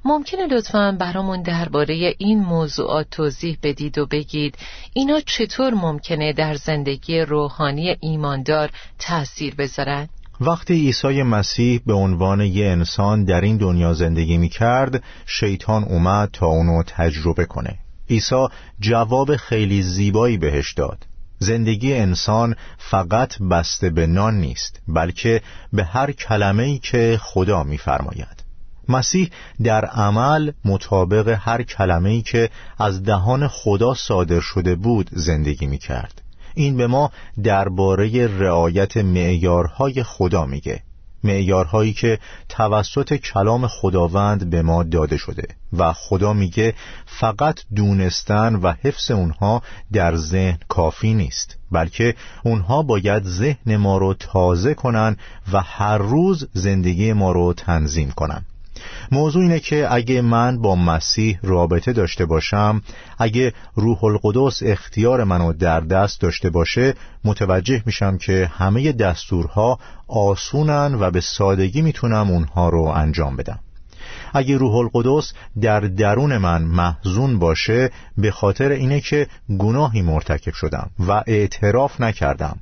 ممکنه 0.04 0.46
لطفا 0.46 0.96
برامون 1.00 1.42
درباره 1.42 2.14
این 2.18 2.40
موضوعات 2.40 3.06
توضیح 3.10 3.58
بدید 3.62 3.98
و 3.98 4.06
بگید 4.06 4.58
اینا 4.92 5.20
چطور 5.20 5.74
ممکنه 5.74 6.32
در 6.32 6.54
زندگی 6.54 7.20
روحانی 7.20 7.96
ایماندار 8.00 8.70
تأثیر 8.98 9.54
بذارن؟ 9.54 10.08
وقتی 10.40 10.74
عیسی 10.74 11.22
مسیح 11.22 11.80
به 11.86 11.92
عنوان 11.92 12.40
یه 12.40 12.66
انسان 12.66 13.24
در 13.24 13.40
این 13.40 13.56
دنیا 13.56 13.92
زندگی 13.92 14.38
می 14.38 14.48
کرد 14.48 15.02
شیطان 15.26 15.84
اومد 15.84 16.28
تا 16.32 16.46
اونو 16.46 16.82
تجربه 16.82 17.44
کنه. 17.44 17.78
عیسی 18.10 18.46
جواب 18.80 19.36
خیلی 19.36 19.82
زیبایی 19.82 20.36
بهش 20.36 20.72
داد. 20.72 21.06
زندگی 21.38 21.94
انسان 21.94 22.56
فقط 22.78 23.38
بسته 23.42 23.90
به 23.90 24.06
نان 24.06 24.34
نیست 24.34 24.80
بلکه 24.88 25.42
به 25.72 25.84
هر 25.84 26.12
کلمه‌ای 26.12 26.78
که 26.78 27.20
خدا 27.22 27.62
می‌فرماید. 27.62 28.39
مسیح 28.90 29.30
در 29.62 29.84
عمل 29.84 30.52
مطابق 30.64 31.36
هر 31.40 31.62
کلمه‌ای 31.62 32.22
که 32.22 32.50
از 32.78 33.02
دهان 33.02 33.48
خدا 33.48 33.94
صادر 33.94 34.40
شده 34.40 34.74
بود 34.74 35.10
زندگی 35.12 35.66
می 35.66 35.78
کرد 35.78 36.22
این 36.54 36.76
به 36.76 36.86
ما 36.86 37.10
درباره 37.42 38.26
رعایت 38.26 38.96
معیارهای 38.96 40.02
خدا 40.02 40.46
میگه. 40.46 40.82
معیارهایی 41.24 41.92
که 41.92 42.18
توسط 42.48 43.14
کلام 43.14 43.66
خداوند 43.66 44.50
به 44.50 44.62
ما 44.62 44.82
داده 44.82 45.16
شده 45.16 45.48
و 45.72 45.92
خدا 45.92 46.32
میگه 46.32 46.74
فقط 47.06 47.60
دونستن 47.76 48.54
و 48.54 48.72
حفظ 48.82 49.10
اونها 49.10 49.62
در 49.92 50.16
ذهن 50.16 50.58
کافی 50.68 51.14
نیست 51.14 51.56
بلکه 51.72 52.14
اونها 52.44 52.82
باید 52.82 53.24
ذهن 53.24 53.76
ما 53.76 53.98
رو 53.98 54.14
تازه 54.14 54.74
کنن 54.74 55.16
و 55.52 55.60
هر 55.60 55.98
روز 55.98 56.48
زندگی 56.52 57.12
ما 57.12 57.32
رو 57.32 57.52
تنظیم 57.52 58.10
کنن. 58.10 58.44
موضوع 59.12 59.42
اینه 59.42 59.60
که 59.60 59.94
اگه 59.94 60.22
من 60.22 60.58
با 60.58 60.76
مسیح 60.76 61.38
رابطه 61.42 61.92
داشته 61.92 62.26
باشم 62.26 62.82
اگه 63.18 63.52
روح 63.74 64.04
القدس 64.04 64.62
اختیار 64.62 65.24
منو 65.24 65.52
در 65.52 65.80
دست 65.80 66.20
داشته 66.20 66.50
باشه 66.50 66.94
متوجه 67.24 67.82
میشم 67.86 68.18
که 68.18 68.50
همه 68.54 68.92
دستورها 68.92 69.78
آسونن 70.08 70.94
و 71.00 71.10
به 71.10 71.20
سادگی 71.20 71.82
می‌تونم 71.82 72.30
اونها 72.30 72.68
رو 72.68 72.82
انجام 72.82 73.36
بدم. 73.36 73.58
اگه 74.32 74.56
روح 74.56 74.74
القدس 74.74 75.32
در 75.60 75.80
درون 75.80 76.38
من 76.38 76.62
محزون 76.62 77.38
باشه 77.38 77.90
به 78.18 78.30
خاطر 78.30 78.70
اینه 78.70 79.00
که 79.00 79.26
گناهی 79.58 80.02
مرتکب 80.02 80.52
شدم 80.52 80.90
و 81.08 81.22
اعتراف 81.26 82.00
نکردم. 82.00 82.58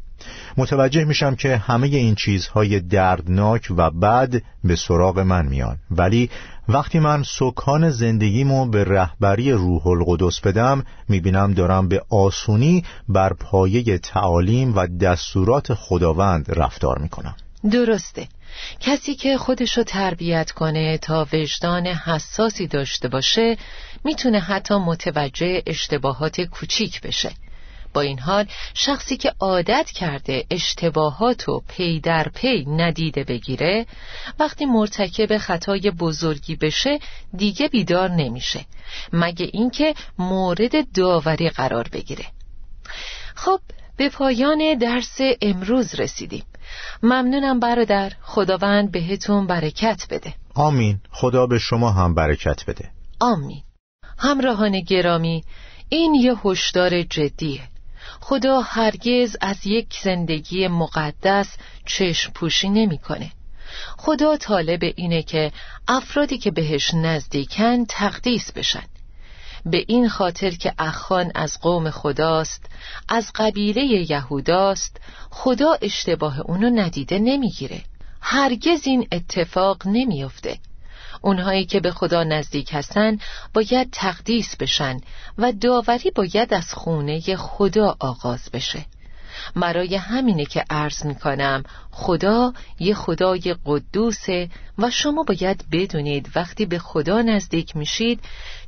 متوجه 0.56 1.04
میشم 1.04 1.34
که 1.34 1.56
همه 1.56 1.86
این 1.86 2.14
چیزهای 2.14 2.80
دردناک 2.80 3.68
و 3.76 3.90
بد 3.90 4.42
به 4.64 4.76
سراغ 4.76 5.18
من 5.18 5.46
میان. 5.46 5.78
ولی 5.90 6.30
وقتی 6.68 6.98
من 6.98 7.22
سکان 7.22 7.90
زندگیمو 7.90 8.66
به 8.66 8.84
رهبری 8.84 9.52
روح 9.52 9.86
القدس 9.86 10.40
بدم 10.40 10.84
می‌بینم 11.08 11.54
دارم 11.54 11.88
به 11.88 12.02
آسونی 12.10 12.84
بر 13.08 13.32
پایه 13.32 13.98
تعالیم 13.98 14.76
و 14.76 14.86
دستورات 14.86 15.74
خداوند 15.74 16.46
رفتار 16.48 16.98
می‌کنم. 16.98 17.34
درسته. 17.70 18.28
کسی 18.80 19.14
که 19.14 19.38
خودشو 19.38 19.82
تربیت 19.82 20.50
کنه 20.50 20.98
تا 20.98 21.26
وجدان 21.32 21.86
حساسی 21.86 22.66
داشته 22.66 23.08
باشه 23.08 23.56
می‌تونه 24.04 24.40
حتی 24.40 24.74
متوجه 24.74 25.62
اشتباهات 25.66 26.40
کوچیک 26.40 27.00
بشه. 27.00 27.30
با 27.98 28.02
این 28.02 28.18
حال 28.18 28.46
شخصی 28.74 29.16
که 29.16 29.32
عادت 29.40 29.90
کرده 29.90 30.44
اشتباهات 30.50 31.48
و 31.48 31.62
پی 31.68 32.00
در 32.00 32.28
پی 32.34 32.64
ندیده 32.64 33.24
بگیره 33.24 33.86
وقتی 34.38 34.66
مرتکب 34.66 35.38
خطای 35.38 35.90
بزرگی 35.90 36.56
بشه 36.56 36.98
دیگه 37.36 37.68
بیدار 37.68 38.10
نمیشه 38.10 38.64
مگه 39.12 39.50
اینکه 39.52 39.94
مورد 40.18 40.92
داوری 40.92 41.48
قرار 41.48 41.88
بگیره. 41.92 42.24
خب 43.34 43.60
به 43.96 44.08
پایان 44.08 44.78
درس 44.80 45.18
امروز 45.42 45.94
رسیدیم. 45.94 46.44
ممنونم 47.02 47.60
برادر 47.60 48.12
خداوند 48.22 48.92
بهتون 48.92 49.46
برکت 49.46 50.06
بده. 50.10 50.34
آمین. 50.54 51.00
خدا 51.10 51.46
به 51.46 51.58
شما 51.58 51.90
هم 51.90 52.14
برکت 52.14 52.64
بده. 52.66 52.90
آمین. 53.20 53.62
همراهان 54.18 54.80
گرامی 54.80 55.44
این 55.88 56.14
یه 56.14 56.34
هشدار 56.44 57.02
جدیه. 57.02 57.62
خدا 58.20 58.60
هرگز 58.60 59.36
از 59.40 59.66
یک 59.66 59.98
زندگی 60.02 60.68
مقدس 60.68 61.56
چشم 61.86 62.32
پوشی 62.32 62.68
نمی‌کنه. 62.68 63.32
خدا 63.96 64.36
طالب 64.36 64.92
اینه 64.96 65.22
که 65.22 65.52
افرادی 65.88 66.38
که 66.38 66.50
بهش 66.50 66.94
نزدیکن 66.94 67.84
تقدیس 67.84 68.52
بشن. 68.52 68.84
به 69.66 69.84
این 69.88 70.08
خاطر 70.08 70.50
که 70.50 70.74
اخان 70.78 71.32
از 71.34 71.60
قوم 71.60 71.90
خداست 71.90 72.64
از 73.08 73.30
قبیله 73.34 74.10
یهوداست 74.10 75.00
خدا 75.30 75.78
اشتباه 75.82 76.40
اونو 76.40 76.70
ندیده 76.70 77.18
نمی‌گیره. 77.18 77.82
هرگز 78.20 78.80
این 78.84 79.08
اتفاق 79.12 79.86
نمیافته. 79.86 80.58
اونهایی 81.20 81.66
که 81.66 81.80
به 81.80 81.90
خدا 81.90 82.24
نزدیک 82.24 82.70
هستن 82.72 83.18
باید 83.54 83.88
تقدیس 83.92 84.56
بشن 84.56 85.00
و 85.38 85.52
داوری 85.52 86.10
باید 86.10 86.54
از 86.54 86.74
خونه 86.74 87.36
خدا 87.36 87.96
آغاز 88.00 88.50
بشه. 88.52 88.86
برای 89.56 89.96
همینه 89.96 90.44
که 90.44 90.64
عرض 90.70 91.06
می‌کنم 91.06 91.62
خدا 91.90 92.52
یه 92.78 92.94
خدای 92.94 93.56
قدوسه 93.66 94.48
و 94.78 94.90
شما 94.90 95.22
باید 95.22 95.64
بدونید 95.72 96.30
وقتی 96.36 96.66
به 96.66 96.78
خدا 96.78 97.22
نزدیک 97.22 97.76
میشید 97.76 98.20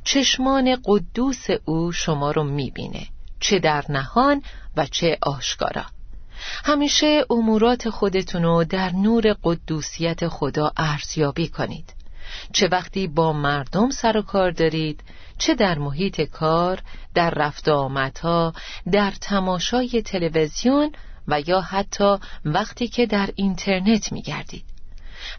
چشمان 0.03 0.77
قدوس 0.85 1.45
او 1.65 1.91
شما 1.91 2.31
رو 2.31 2.43
می‌بینه 2.43 3.07
چه 3.39 3.59
در 3.59 3.85
نهان 3.89 4.43
و 4.77 4.85
چه 4.85 5.17
آشکارا. 5.21 5.85
همیشه 6.65 7.25
امورات 7.29 7.89
خودتون 7.89 8.43
رو 8.43 8.63
در 8.63 8.91
نور 8.91 9.35
قدوسیت 9.43 10.27
خدا 10.27 10.71
ارزیابی 10.77 11.47
کنید. 11.47 12.00
چه 12.53 12.67
وقتی 12.67 13.07
با 13.07 13.33
مردم 13.33 13.89
سر 13.89 14.17
و 14.17 14.21
کار 14.21 14.51
دارید 14.51 15.03
چه 15.37 15.55
در 15.55 15.79
محیط 15.79 16.21
کار 16.21 16.81
در 17.13 17.29
رفت 17.29 17.69
آمدها 17.69 18.53
در 18.91 19.11
تماشای 19.11 20.01
تلویزیون 20.01 20.91
و 21.27 21.41
یا 21.47 21.61
حتی 21.61 22.17
وقتی 22.45 22.87
که 22.87 23.05
در 23.05 23.29
اینترنت 23.35 24.11
می 24.11 24.21
گردید 24.21 24.65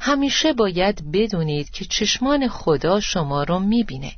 همیشه 0.01 0.53
باید 0.53 1.13
بدونید 1.13 1.71
که 1.71 1.85
چشمان 1.85 2.49
خدا 2.49 3.01
شما 3.01 3.43
رو 3.43 3.59
می 3.59 3.85
بینه 3.85 4.13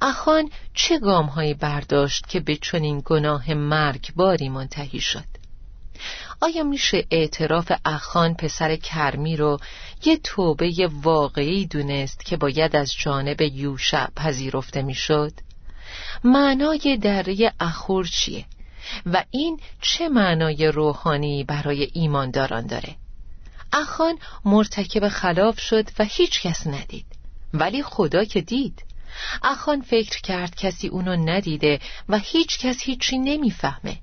اخوان 0.00 0.50
چه 0.74 0.98
گام 0.98 1.26
هایی 1.26 1.54
برداشت 1.54 2.26
که 2.28 2.40
به 2.40 2.56
چنین 2.56 3.02
گناه 3.04 3.54
مرگباری 3.54 4.48
منتهی 4.48 5.00
شد؟ 5.00 5.35
آیا 6.40 6.62
میشه 6.62 7.06
اعتراف 7.10 7.72
اخان 7.84 8.34
پسر 8.34 8.76
کرمی 8.76 9.36
رو 9.36 9.58
یه 10.04 10.16
توبه 10.16 10.88
واقعی 10.92 11.66
دونست 11.66 12.24
که 12.24 12.36
باید 12.36 12.76
از 12.76 12.94
جانب 12.98 13.40
یوشع 13.40 14.06
پذیرفته 14.06 14.82
می‌شد؟ 14.82 15.32
معنای 16.24 16.98
دره 17.02 17.52
اخور 17.60 18.06
چیه؟ 18.06 18.44
و 19.06 19.24
این 19.30 19.60
چه 19.80 20.08
معنای 20.08 20.66
روحانی 20.66 21.44
برای 21.44 21.90
ایمانداران 21.92 22.66
داره؟ 22.66 22.94
اخان 23.72 24.18
مرتکب 24.44 25.08
خلاف 25.08 25.60
شد 25.60 25.88
و 25.98 26.04
هیچ 26.04 26.42
کس 26.42 26.66
ندید 26.66 27.06
ولی 27.54 27.82
خدا 27.82 28.24
که 28.24 28.40
دید 28.40 28.84
اخان 29.42 29.80
فکر 29.80 30.20
کرد 30.20 30.54
کسی 30.56 30.88
اونو 30.88 31.16
ندیده 31.16 31.80
و 32.08 32.18
هیچ 32.18 32.58
کس 32.58 32.82
هیچی 32.82 33.18
نمی‌فهمه 33.18 33.98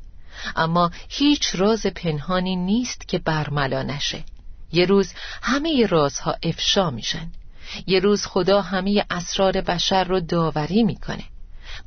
اما 0.56 0.92
هیچ 1.10 1.56
راز 1.56 1.86
پنهانی 1.86 2.56
نیست 2.56 3.08
که 3.08 3.20
برملا 3.20 3.84
نشه. 3.84 4.24
یه 4.72 4.86
روز 4.86 5.14
همه 5.42 5.86
رازها 5.86 6.36
افشا 6.44 6.90
میشن. 6.90 7.32
یه 7.88 8.00
روز 8.00 8.26
خدا 8.26 8.62
همه 8.62 9.06
اسرار 9.10 9.52
بشر 9.52 10.04
رو 10.04 10.20
داوری 10.20 10.84
می‌کنه. 10.84 11.24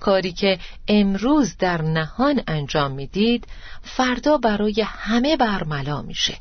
کاری 0.01 0.33
که 0.33 0.59
امروز 0.89 1.57
در 1.57 1.83
نهان 1.83 2.43
انجام 2.47 2.93
می‌دید 2.93 3.47
فردا 3.83 4.39
برای 4.39 4.85
همه 4.87 5.37
برملا 5.37 6.03
میشه. 6.03 6.39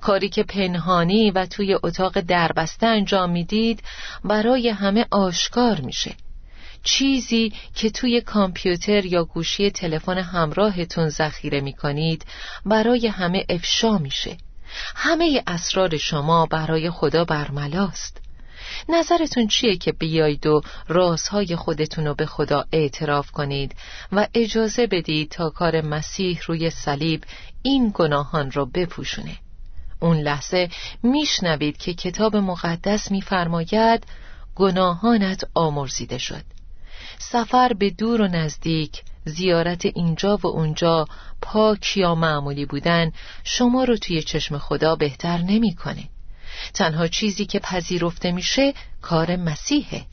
کاری 0.00 0.28
که 0.28 0.42
پنهانی 0.42 1.30
و 1.30 1.46
توی 1.46 1.78
اتاق 1.82 2.20
دربسته 2.20 2.86
انجام 2.86 3.30
می‌دید 3.30 3.82
برای 4.24 4.68
همه 4.68 5.06
آشکار 5.10 5.80
میشه. 5.80 6.14
چیزی 6.82 7.52
که 7.74 7.90
توی 7.90 8.20
کامپیوتر 8.20 9.04
یا 9.04 9.24
گوشی 9.24 9.70
تلفن 9.70 10.18
همراهتون 10.18 11.08
ذخیره 11.08 11.60
می 11.60 11.72
کنید 11.72 12.24
برای 12.66 13.06
همه 13.06 13.46
افشا 13.48 13.98
میشه. 13.98 14.36
همه 14.96 15.42
اسرار 15.46 15.96
شما 15.96 16.46
برای 16.46 16.90
خدا 16.90 17.24
برملاست. 17.24 18.20
نظرتون 18.88 19.46
چیه 19.46 19.76
که 19.76 19.92
بیایید 19.92 20.46
و 20.46 20.60
رازهای 20.88 21.56
خودتون 21.56 22.06
رو 22.06 22.14
به 22.14 22.26
خدا 22.26 22.64
اعتراف 22.72 23.30
کنید 23.30 23.74
و 24.12 24.28
اجازه 24.34 24.86
بدید 24.86 25.30
تا 25.30 25.50
کار 25.50 25.80
مسیح 25.80 26.40
روی 26.46 26.70
صلیب 26.70 27.24
این 27.62 27.90
گناهان 27.94 28.50
رو 28.50 28.66
بپوشونه؟ 28.66 29.36
اون 30.00 30.16
لحظه 30.16 30.70
میشنوید 31.02 31.76
که 31.76 31.94
کتاب 31.94 32.36
مقدس 32.36 33.10
میفرماید 33.10 34.06
گناهانت 34.54 35.44
آمرزیده 35.54 36.18
شد. 36.18 36.44
سفر 37.22 37.72
به 37.72 37.90
دور 37.90 38.20
و 38.20 38.26
نزدیک 38.28 39.02
زیارت 39.24 39.86
اینجا 39.86 40.36
و 40.36 40.46
اونجا 40.46 41.06
پاک 41.42 41.96
یا 41.96 42.14
معمولی 42.14 42.66
بودن 42.66 43.12
شما 43.44 43.84
رو 43.84 43.96
توی 43.96 44.22
چشم 44.22 44.58
خدا 44.58 44.96
بهتر 44.96 45.38
نمی‌کنه. 45.38 46.08
تنها 46.74 47.06
چیزی 47.08 47.46
که 47.46 47.58
پذیرفته 47.58 48.32
میشه 48.32 48.74
کار 49.02 49.36
مسیحه. 49.36 50.06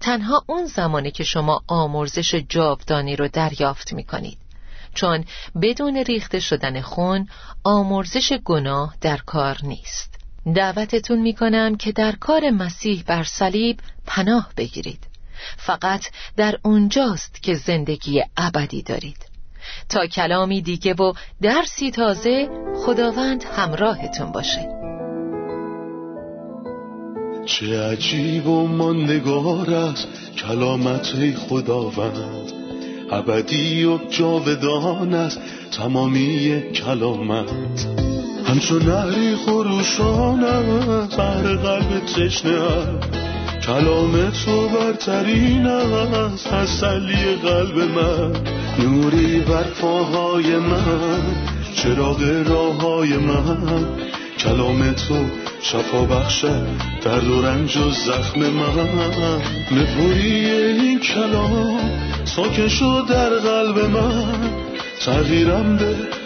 تنها 0.00 0.44
اون 0.46 0.66
زمانی 0.66 1.10
که 1.10 1.24
شما 1.24 1.62
آمرزش 1.66 2.34
جاودانی 2.34 3.16
رو 3.16 3.28
دریافت 3.28 3.92
می‌کنید. 3.92 4.38
چون 4.94 5.24
بدون 5.62 5.96
ریخته 5.96 6.40
شدن 6.40 6.80
خون 6.80 7.28
آمرزش 7.64 8.32
گناه 8.32 8.96
در 9.00 9.16
کار 9.16 9.58
نیست. 9.62 10.14
دعوتتون 10.54 11.18
می‌کنم 11.18 11.76
که 11.76 11.92
در 11.92 12.12
کار 12.12 12.50
مسیح 12.50 13.04
بر 13.06 13.24
صلیب 13.24 13.80
پناه 14.06 14.52
بگیرید. 14.56 15.15
فقط 15.56 16.06
در 16.36 16.58
اونجاست 16.62 17.42
که 17.42 17.54
زندگی 17.54 18.22
ابدی 18.36 18.82
دارید. 18.82 19.36
تا 19.88 20.06
کلامی 20.06 20.62
دیگه 20.62 20.94
و 20.94 21.12
درسی 21.42 21.90
تازه 21.90 22.48
خداوند 22.86 23.44
همراهتون 23.44 24.32
باشه. 24.32 24.68
چه 27.46 27.80
عجیب 27.80 28.46
و 28.46 28.68
ماندگار 28.68 29.74
است 29.74 30.08
کلامت 30.36 31.36
خداوند. 31.48 32.52
ابدی 33.10 33.84
و 33.84 33.98
جاودان 33.98 35.14
است 35.14 35.40
تمامی 35.72 36.62
کلامت. 36.74 37.86
همچون 38.46 38.82
نهری 38.82 39.36
خروشان 39.36 40.44
است 40.44 41.16
بر 41.16 41.56
قلب 41.56 42.04
تشنه 42.04 43.25
کلام 43.66 44.30
تو 44.30 44.68
برترین 44.68 45.66
است 45.66 46.48
تسلی 46.48 47.34
قلب 47.42 47.78
من. 47.78 48.32
نوری 48.78 49.40
بر 49.40 49.62
پاهای 49.62 50.56
من 50.56 51.22
چراغ 51.74 52.44
راه 52.48 52.80
های 52.80 53.16
من. 53.16 53.84
کلام 54.38 54.92
تو 54.92 55.26
شفا 55.62 56.04
بخشد 56.04 56.66
درد 57.04 57.28
و 57.28 57.42
رنج 57.42 57.76
و 57.76 57.90
زخم 57.90 58.40
من. 58.40 59.40
نپوری 59.72 60.50
این 60.50 61.00
کلام 61.00 61.90
ساکن 62.24 62.68
شد 62.68 63.04
در 63.08 63.30
قلب 63.30 63.78
من. 63.78 64.50
تغییرم 65.04 65.76
به 65.76 66.25